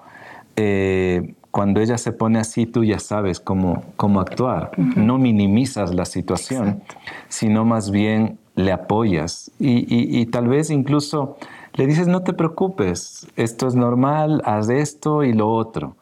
eh, 0.56 1.34
cuando 1.52 1.80
ella 1.80 1.98
se 1.98 2.12
pone 2.12 2.40
así, 2.40 2.66
tú 2.66 2.84
ya 2.84 3.00
sabes 3.00 3.40
cómo, 3.40 3.84
cómo 3.96 4.20
actuar. 4.20 4.72
No 4.78 5.18
minimizas 5.18 5.94
la 5.94 6.06
situación, 6.06 6.84
sino 7.30 7.64
más 7.64 7.92
bien 7.92 8.38
le 8.56 8.72
apoyas. 8.72 9.52
y 9.60 10.26
tal 10.28 10.48
vez 10.48 10.70
incluso 10.70 11.38
le 11.76 11.88
dices, 11.88 12.08
no 12.08 12.24
te 12.24 12.32
preocupes, 12.32 13.28
esto 13.36 13.68
es 13.68 13.76
normal, 13.76 14.42
haz 14.46 14.70
esto 14.70 15.24
y 15.24 15.34
lo 15.34 15.52
otro, 15.52 15.98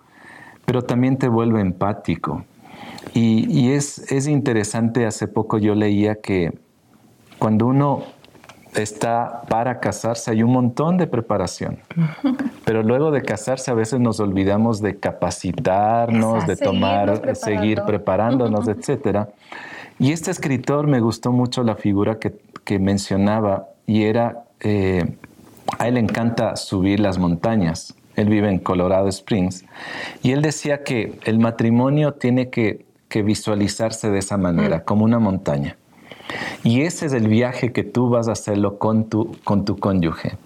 pero 0.66 0.84
también 0.84 1.18
te 1.18 1.28
vuelve 1.28 1.62
empático. 1.62 2.46
Y, 3.16 3.72
es, 3.72 4.12
es 4.12 4.28
interesante, 4.28 5.06
hace 5.06 5.28
poco 5.28 5.58
yo 5.58 5.76
leía 5.76 6.22
que 6.22 6.54
cuando 7.40 7.68
uno 7.68 8.04
está 8.76 9.44
para 9.50 9.80
casarse 9.80 10.32
hay 10.32 10.44
un 10.44 10.52
montón 10.52 10.98
de 10.98 11.08
preparación, 11.08 11.80
pero 12.66 12.84
luego 12.84 13.12
de 13.12 13.22
casarse 13.22 13.72
a 13.72 13.74
veces 13.74 14.00
nos 14.00 14.20
olvidamos 14.20 14.82
de 14.82 14.98
capacitarnos, 15.00 16.48
de 16.48 16.56
tomar, 16.56 17.36
seguir 17.36 17.82
preparándonos, 17.86 18.68
etc. 18.70 19.28
Y 20.00 20.12
este 20.12 20.32
escritor 20.32 20.88
me 20.88 21.00
gustó 21.00 21.32
mucho 21.32 21.64
la 21.64 21.76
figura 21.76 22.18
que, 22.20 22.34
mencionaba 22.80 23.68
y 23.86 24.04
era 24.04 24.46
eh, 24.62 25.18
a 25.78 25.88
él 25.88 25.96
le 25.96 26.00
encanta 26.00 26.56
subir 26.56 27.00
las 27.00 27.18
montañas. 27.18 27.96
Él 28.16 28.30
vive 28.30 28.50
en 28.50 28.60
Colorado 28.60 29.08
Springs. 29.08 29.66
Y 30.22 30.32
él 30.32 30.42
decía 30.42 30.84
que 30.84 31.20
el 31.26 31.40
matrimonio 31.40 32.14
tiene 32.14 32.50
que, 32.50 32.86
visualizarse 33.14 34.10
de 34.10 34.18
esa 34.18 34.38
manera, 34.38 34.78
mm. 34.78 34.82
como 34.86 35.06
una 35.06 35.20
montaña. 35.20 35.78
Y 36.64 36.82
ese 36.82 37.06
es 37.06 37.14
el 37.14 37.28
viaje 37.28 37.72
que 37.72 37.84
tú 37.84 38.10
vas 38.10 38.28
a 38.28 38.34
hacerlo 38.34 38.78
con 38.78 39.10
tu, 39.10 39.36
con 39.44 39.66
tu 39.66 39.78
cónyuge. 39.78 40.38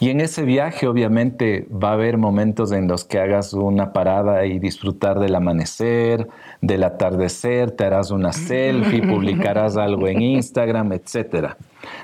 Y 0.00 0.10
en 0.10 0.20
ese 0.20 0.42
viaje 0.42 0.86
obviamente 0.86 1.66
va 1.70 1.90
a 1.90 1.92
haber 1.92 2.18
momentos 2.18 2.72
en 2.72 2.88
los 2.88 3.04
que 3.04 3.18
hagas 3.18 3.52
una 3.52 3.92
parada 3.92 4.46
y 4.46 4.58
disfrutar 4.58 5.18
del 5.18 5.34
amanecer, 5.34 6.28
del 6.60 6.84
atardecer, 6.84 7.72
te 7.72 7.84
harás 7.84 8.10
una 8.10 8.32
selfie, 8.32 9.02
publicarás 9.02 9.76
algo 9.76 10.08
en 10.08 10.22
Instagram, 10.22 10.92
etc. 10.92 11.54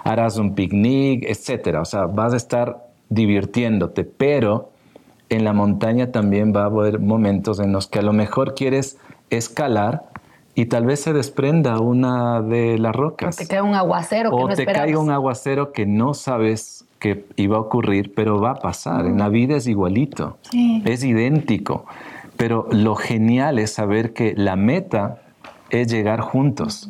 Harás 0.02 0.36
un 0.36 0.54
picnic, 0.54 1.24
etc. 1.26 1.78
O 1.80 1.84
sea, 1.84 2.06
vas 2.06 2.32
a 2.32 2.36
estar 2.36 2.86
divirtiéndote, 3.08 4.04
pero 4.04 4.70
en 5.28 5.44
la 5.44 5.52
montaña 5.52 6.12
también 6.12 6.52
va 6.54 6.62
a 6.62 6.66
haber 6.66 6.98
momentos 6.98 7.60
en 7.60 7.72
los 7.72 7.86
que 7.86 8.00
a 8.00 8.02
lo 8.02 8.12
mejor 8.12 8.54
quieres 8.54 8.98
escalar 9.30 10.04
y 10.54 10.66
tal 10.66 10.86
vez 10.86 11.00
se 11.00 11.12
desprenda 11.12 11.80
una 11.80 12.40
de 12.40 12.78
las 12.78 12.94
rocas. 12.94 13.34
O 13.34 13.38
te 13.38 13.46
cae 13.46 13.62
un 13.62 13.74
aguacero 13.74 14.30
que 14.30 14.36
o 14.36 14.48
te 14.48 14.66
caiga 14.66 14.98
un 14.98 15.10
aguacero 15.10 15.72
que 15.72 15.86
no 15.86 16.14
sabes 16.14 16.84
que 17.00 17.26
iba 17.36 17.56
a 17.56 17.60
ocurrir, 17.60 18.14
pero 18.14 18.40
va 18.40 18.52
a 18.52 18.58
pasar. 18.60 19.06
En 19.06 19.18
la 19.18 19.28
vida 19.28 19.56
es 19.56 19.66
igualito, 19.66 20.38
es 20.84 21.04
idéntico. 21.04 21.84
Pero 22.36 22.66
lo 22.70 22.94
genial 22.94 23.58
es 23.58 23.72
saber 23.72 24.12
que 24.12 24.34
la 24.36 24.56
meta 24.56 25.18
es 25.70 25.90
llegar 25.90 26.20
juntos. 26.20 26.88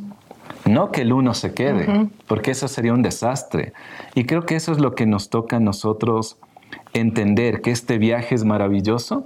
No 0.66 0.92
que 0.92 1.02
el 1.02 1.12
uno 1.12 1.34
se 1.34 1.52
quede, 1.52 2.08
porque 2.26 2.52
eso 2.52 2.68
sería 2.68 2.92
un 2.92 3.02
desastre. 3.02 3.72
Y 4.14 4.24
creo 4.24 4.46
que 4.46 4.56
eso 4.56 4.72
es 4.72 4.78
lo 4.78 4.94
que 4.94 5.04
nos 5.04 5.30
toca 5.30 5.56
a 5.56 5.60
nosotros 5.60 6.38
entender, 6.92 7.60
que 7.60 7.70
este 7.70 7.98
viaje 7.98 8.34
es 8.34 8.44
maravilloso, 8.44 9.24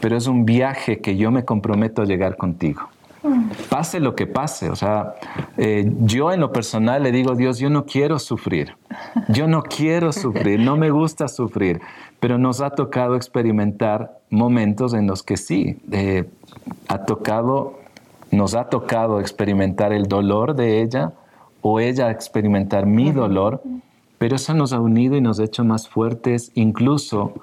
pero 0.00 0.16
es 0.16 0.26
un 0.26 0.44
viaje 0.44 1.00
que 1.00 1.16
yo 1.16 1.30
me 1.30 1.44
comprometo 1.44 2.02
a 2.02 2.04
llegar 2.04 2.36
contigo. 2.36 2.88
Pase 3.68 4.00
lo 4.00 4.14
que 4.14 4.26
pase, 4.26 4.70
o 4.70 4.76
sea, 4.76 5.14
eh, 5.58 5.92
yo 6.00 6.32
en 6.32 6.40
lo 6.40 6.52
personal 6.52 7.02
le 7.02 7.12
digo, 7.12 7.34
Dios, 7.34 7.58
yo 7.58 7.68
no 7.68 7.84
quiero 7.84 8.18
sufrir, 8.18 8.76
yo 9.28 9.46
no 9.46 9.62
quiero 9.62 10.10
sufrir, 10.12 10.58
no 10.58 10.78
me 10.78 10.90
gusta 10.90 11.28
sufrir, 11.28 11.82
pero 12.18 12.38
nos 12.38 12.62
ha 12.62 12.70
tocado 12.70 13.16
experimentar 13.16 14.18
momentos 14.30 14.94
en 14.94 15.06
los 15.06 15.22
que 15.22 15.36
sí, 15.36 15.78
eh, 15.92 16.30
ha 16.88 17.04
tocado, 17.04 17.78
nos 18.30 18.54
ha 18.54 18.70
tocado 18.70 19.20
experimentar 19.20 19.92
el 19.92 20.06
dolor 20.06 20.54
de 20.54 20.80
ella 20.80 21.12
o 21.60 21.78
ella 21.78 22.10
experimentar 22.10 22.86
mi 22.86 23.12
dolor, 23.12 23.62
pero 24.16 24.36
eso 24.36 24.54
nos 24.54 24.72
ha 24.72 24.80
unido 24.80 25.14
y 25.16 25.20
nos 25.20 25.40
ha 25.40 25.44
hecho 25.44 25.62
más 25.62 25.88
fuertes, 25.88 26.52
incluso 26.54 27.34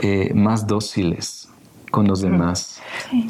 eh, 0.00 0.32
más 0.34 0.66
dóciles 0.66 1.50
con 1.90 2.06
los 2.06 2.20
demás. 2.20 2.80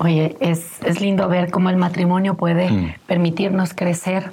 Oye, 0.00 0.36
es, 0.40 1.00
lindo 1.00 1.28
ver 1.28 1.50
cómo 1.50 1.70
el 1.70 1.76
matrimonio 1.76 2.36
puede 2.36 2.70
mm. 2.70 2.94
permitirnos 3.06 3.74
crecer. 3.74 4.30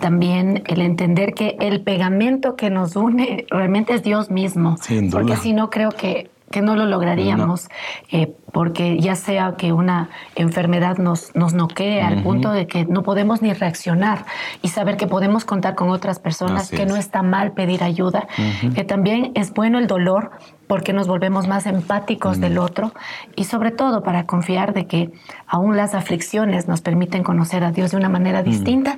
También 0.00 0.62
el 0.66 0.80
entender 0.80 1.34
que 1.34 1.56
el 1.60 1.80
pegamento 1.80 2.56
que 2.56 2.70
nos 2.70 2.96
une 2.96 3.46
realmente 3.50 3.94
es 3.94 4.02
Dios 4.02 4.30
mismo. 4.30 4.76
Porque 5.10 5.36
si 5.36 5.52
no, 5.52 5.70
creo 5.70 5.90
que 5.90 6.30
que 6.54 6.62
no 6.62 6.76
lo 6.76 6.86
lograríamos, 6.86 7.68
eh, 8.12 8.32
porque 8.52 8.96
ya 9.00 9.16
sea 9.16 9.56
que 9.58 9.72
una 9.72 10.10
enfermedad 10.36 10.98
nos, 10.98 11.34
nos 11.34 11.52
noquee 11.52 12.00
al 12.00 12.22
punto 12.22 12.52
de 12.52 12.68
que 12.68 12.84
no 12.84 13.02
podemos 13.02 13.42
ni 13.42 13.52
reaccionar 13.52 14.24
y 14.62 14.68
saber 14.68 14.96
que 14.96 15.08
podemos 15.08 15.44
contar 15.44 15.74
con 15.74 15.90
otras 15.90 16.20
personas, 16.20 16.70
que 16.70 16.86
no 16.86 16.94
está 16.94 17.24
mal 17.24 17.54
pedir 17.54 17.82
ayuda, 17.82 18.28
que 18.76 18.84
también 18.84 19.32
es 19.34 19.52
bueno 19.52 19.80
el 19.80 19.88
dolor 19.88 20.30
porque 20.68 20.92
nos 20.92 21.08
volvemos 21.08 21.48
más 21.48 21.66
empáticos 21.66 22.38
del 22.38 22.58
otro 22.58 22.92
y 23.34 23.44
sobre 23.44 23.72
todo 23.72 24.04
para 24.04 24.24
confiar 24.24 24.74
de 24.74 24.86
que 24.86 25.10
aún 25.48 25.76
las 25.76 25.92
aflicciones 25.96 26.68
nos 26.68 26.82
permiten 26.82 27.24
conocer 27.24 27.64
a 27.64 27.72
Dios 27.72 27.90
de 27.90 27.96
una 27.96 28.08
manera 28.08 28.44
distinta 28.44 28.96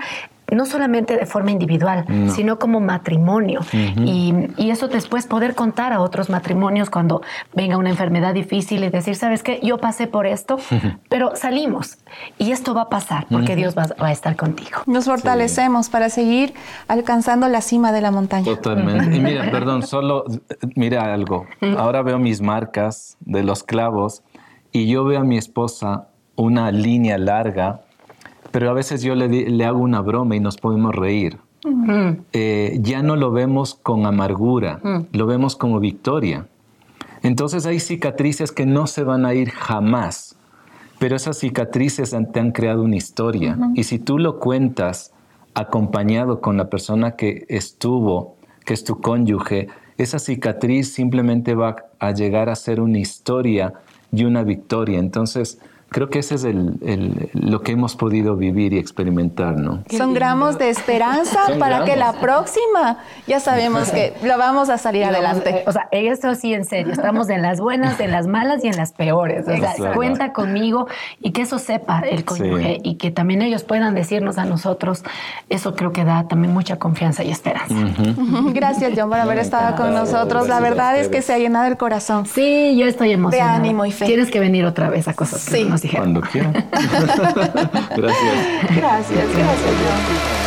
no 0.55 0.65
solamente 0.67 1.17
de 1.17 1.27
forma 1.27 1.51
individual, 1.51 2.05
sino 2.29 2.59
como 2.59 2.81
matrimonio. 2.81 3.61
y, 3.73 4.35
eso 4.77 4.89
después 4.89 5.27
poder 5.27 5.55
contar 5.55 5.93
a 5.93 6.01
otros 6.01 6.29
matrimonios 6.29 6.91
cuando 6.91 7.23
venga 7.55 7.79
una 7.79 7.89
enfermedad 7.89 8.35
difícil 8.35 8.85
y 8.85 8.91
decir, 8.91 9.15
¿sabes 9.15 9.43
qué? 9.43 9.59
Yo 9.63 9.79
pasé 9.79 10.07
por 10.07 10.27
esto, 10.27 10.59
pero 11.09 11.35
salimos 11.37 11.99
y 12.37 12.51
esto 12.51 12.75
va 12.75 12.83
a 12.83 12.89
pasar 12.89 13.27
porque 13.31 13.57
Dios 13.57 13.75
va, 13.77 13.87
a 13.99 14.13
estar 14.13 14.37
contigo. 14.37 14.81
Nos 14.87 15.07
fortalecemos 15.07 15.89
para 15.89 16.11
seguir 16.11 16.53
alcanzando 16.89 17.49
la 17.49 17.61
cima 17.61 17.93
de 17.93 18.01
la 18.01 18.11
montaña. 18.11 18.45
Totalmente. 18.45 19.17
Y 19.17 19.21
mira, 19.21 19.51
perdón, 19.51 19.83
solo 19.83 20.25
mira 20.75 21.13
algo. 21.15 21.47
Ahora 21.79 22.03
veo 22.03 22.19
mis 22.19 22.43
marcas 22.43 23.17
de 23.21 23.43
los 23.43 23.63
clavos 23.63 24.23
y 24.73 24.89
yo 24.89 25.05
veo 25.05 25.21
a 25.21 25.25
mi 25.25 25.39
esposa 25.39 26.09
una 26.35 26.71
línea 26.71 27.17
larga 27.19 27.86
pero 28.51 28.71
a 28.71 28.73
veces 28.73 29.03
yo 29.03 29.15
le, 29.15 29.65
hago 29.65 29.79
una 29.79 30.01
broma 30.01 30.37
y 30.37 30.41
nos 30.41 30.57
podemos 30.57 30.95
reír. 30.95 31.39
Eh, 32.33 32.79
ya 32.81 33.03
no 33.03 33.17
lo 33.17 33.33
vemos 33.33 33.75
con 33.75 34.07
amargura, 34.07 34.81
lo 35.13 35.27
vemos 35.27 35.57
como 35.57 35.81
victoria. 35.81 36.47
Entonces 37.23 37.67
hay 37.67 37.81
cicatrices 37.81 38.53
que 38.53 38.67
no 38.67 38.87
se 38.87 39.03
van 39.03 39.27
a 39.27 39.35
ir 39.35 39.51
jamás, 39.51 40.37
pero 40.99 41.17
esas 41.17 41.39
cicatrices 41.39 42.15
te 42.33 42.41
han 42.41 42.53
creado 42.53 42.83
una 42.83 42.97
historia. 42.97 43.59
Y 43.75 43.85
si 43.85 43.99
tú 43.99 44.19
lo 44.19 44.39
cuentas 44.39 45.13
acompañado 45.55 46.41
con 46.41 46.57
la 46.57 46.69
persona 46.71 47.17
que 47.17 47.47
estuvo, 47.49 48.37
que 48.65 48.75
es 48.75 48.85
tu 48.85 49.01
cónyuge, 49.01 49.69
esa 49.99 50.19
cicatriz 50.19 50.93
simplemente 50.93 51.55
va 51.55 51.77
a 51.99 52.13
llegar 52.13 52.51
a 52.51 52.55
ser 52.55 52.81
una 52.81 52.99
historia 52.99 53.73
y 54.13 54.25
una 54.25 54.43
victoria. 54.43 54.99
Entonces, 54.99 55.59
creo 55.89 56.11
que 56.11 56.19
ese 56.19 56.35
es 56.35 56.45
el, 56.45 57.31
lo 57.33 57.63
que 57.63 57.73
hemos 57.73 57.97
podido 57.97 58.37
vivir 58.37 58.73
y 58.73 58.79
experimentar, 58.79 59.57
¿no? 59.57 59.83
Son 59.89 60.15
gramos 60.15 60.59
de 60.59 60.71
esperanza 60.71 61.47
para 61.59 61.85
que 61.85 61.97
la 61.97 62.15
próxima 62.15 62.99
ya 63.27 63.41
sabemos 63.41 63.91
que 63.91 64.13
lo 64.23 64.37
vamos 64.37 64.69
a 64.69 64.79
salir 64.79 65.05
adelante. 65.05 65.51
Eh, 65.51 65.65
o 65.67 65.73
sea, 65.73 65.89
esto 65.93 66.35
sí 66.35 66.55
en 66.55 66.65
serio, 66.65 66.93
estamos 66.93 67.29
en 67.29 67.43
las 67.43 67.61
buenas, 67.61 68.01
en 68.01 68.11
las 68.11 68.27
malas 68.27 68.65
y 68.65 68.69
en 68.69 68.77
las 68.77 68.93
peores. 68.93 69.47
O 69.49 69.57
sea, 69.57 69.93
cuenta 69.95 70.33
conmigo 70.33 70.89
y 71.21 71.31
que 71.31 71.43
eso 71.43 71.59
sepa 71.59 72.01
el 72.01 72.25
cónyuge 72.25 72.81
y 72.83 72.97
que 72.97 73.11
también 73.11 73.43
ellos 73.43 73.63
puedan 73.63 73.95
decirnos 73.95 74.39
a 74.39 74.45
nosotros, 74.45 75.03
eso 75.49 75.75
creo 75.77 75.93
que 75.93 76.05
da 76.05 76.27
también 76.29 76.53
mucha 76.53 76.79
confianza 76.79 77.23
y 77.23 77.31
esperanza. 77.31 77.75
Gracias, 78.53 78.93
John, 78.97 79.09
por 79.09 79.19
haber 79.19 79.39
estado 79.39 79.77
con 79.77 79.95
nosotros. 79.95 80.49
La 80.49 80.61
verdad 80.61 80.99
es 80.99 81.09
que 81.09 81.23
se 81.23 81.33
ha 81.33 81.39
llenado 81.39 81.67
el 81.67 81.77
corazón. 81.77 82.27
Sí, 82.27 82.77
yo 82.77 82.87
estoy 82.87 83.13
emocionada. 83.13 83.53
De 83.53 83.59
ánimo 83.59 83.87
y 83.87 83.93
fe. 83.93 84.07
Tienes 84.07 84.31
que 84.31 84.41
venir 84.41 84.65
otra 84.65 84.91
vez 84.91 85.09
a 85.09 85.15
cosas 85.15 85.41
sí. 85.41 85.69
Cuando 85.93 86.21
quieran. 86.21 86.53
gracias. 87.97 88.77
Gracias, 88.77 89.29
gracias. 89.35 90.47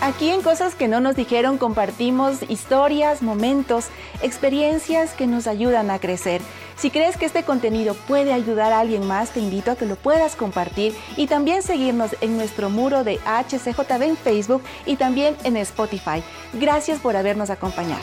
Aquí 0.00 0.30
en 0.30 0.42
Cosas 0.42 0.74
que 0.74 0.88
no 0.88 1.00
nos 1.00 1.16
dijeron 1.16 1.58
compartimos 1.58 2.38
historias, 2.48 3.20
momentos, 3.20 3.88
experiencias 4.22 5.12
que 5.12 5.26
nos 5.26 5.46
ayudan 5.46 5.90
a 5.90 5.98
crecer. 5.98 6.40
Si 6.76 6.90
crees 6.90 7.16
que 7.16 7.26
este 7.26 7.42
contenido 7.42 7.94
puede 7.94 8.32
ayudar 8.32 8.72
a 8.72 8.80
alguien 8.80 9.06
más, 9.06 9.30
te 9.30 9.40
invito 9.40 9.72
a 9.72 9.76
que 9.76 9.84
lo 9.84 9.96
puedas 9.96 10.36
compartir 10.36 10.94
y 11.16 11.26
también 11.26 11.62
seguirnos 11.62 12.16
en 12.20 12.36
nuestro 12.36 12.70
muro 12.70 13.02
de 13.02 13.18
HCJB 13.26 14.02
en 14.02 14.16
Facebook 14.16 14.62
y 14.86 14.96
también 14.96 15.36
en 15.42 15.56
Spotify. 15.56 16.22
Gracias 16.54 17.00
por 17.00 17.16
habernos 17.16 17.50
acompañado. 17.50 18.00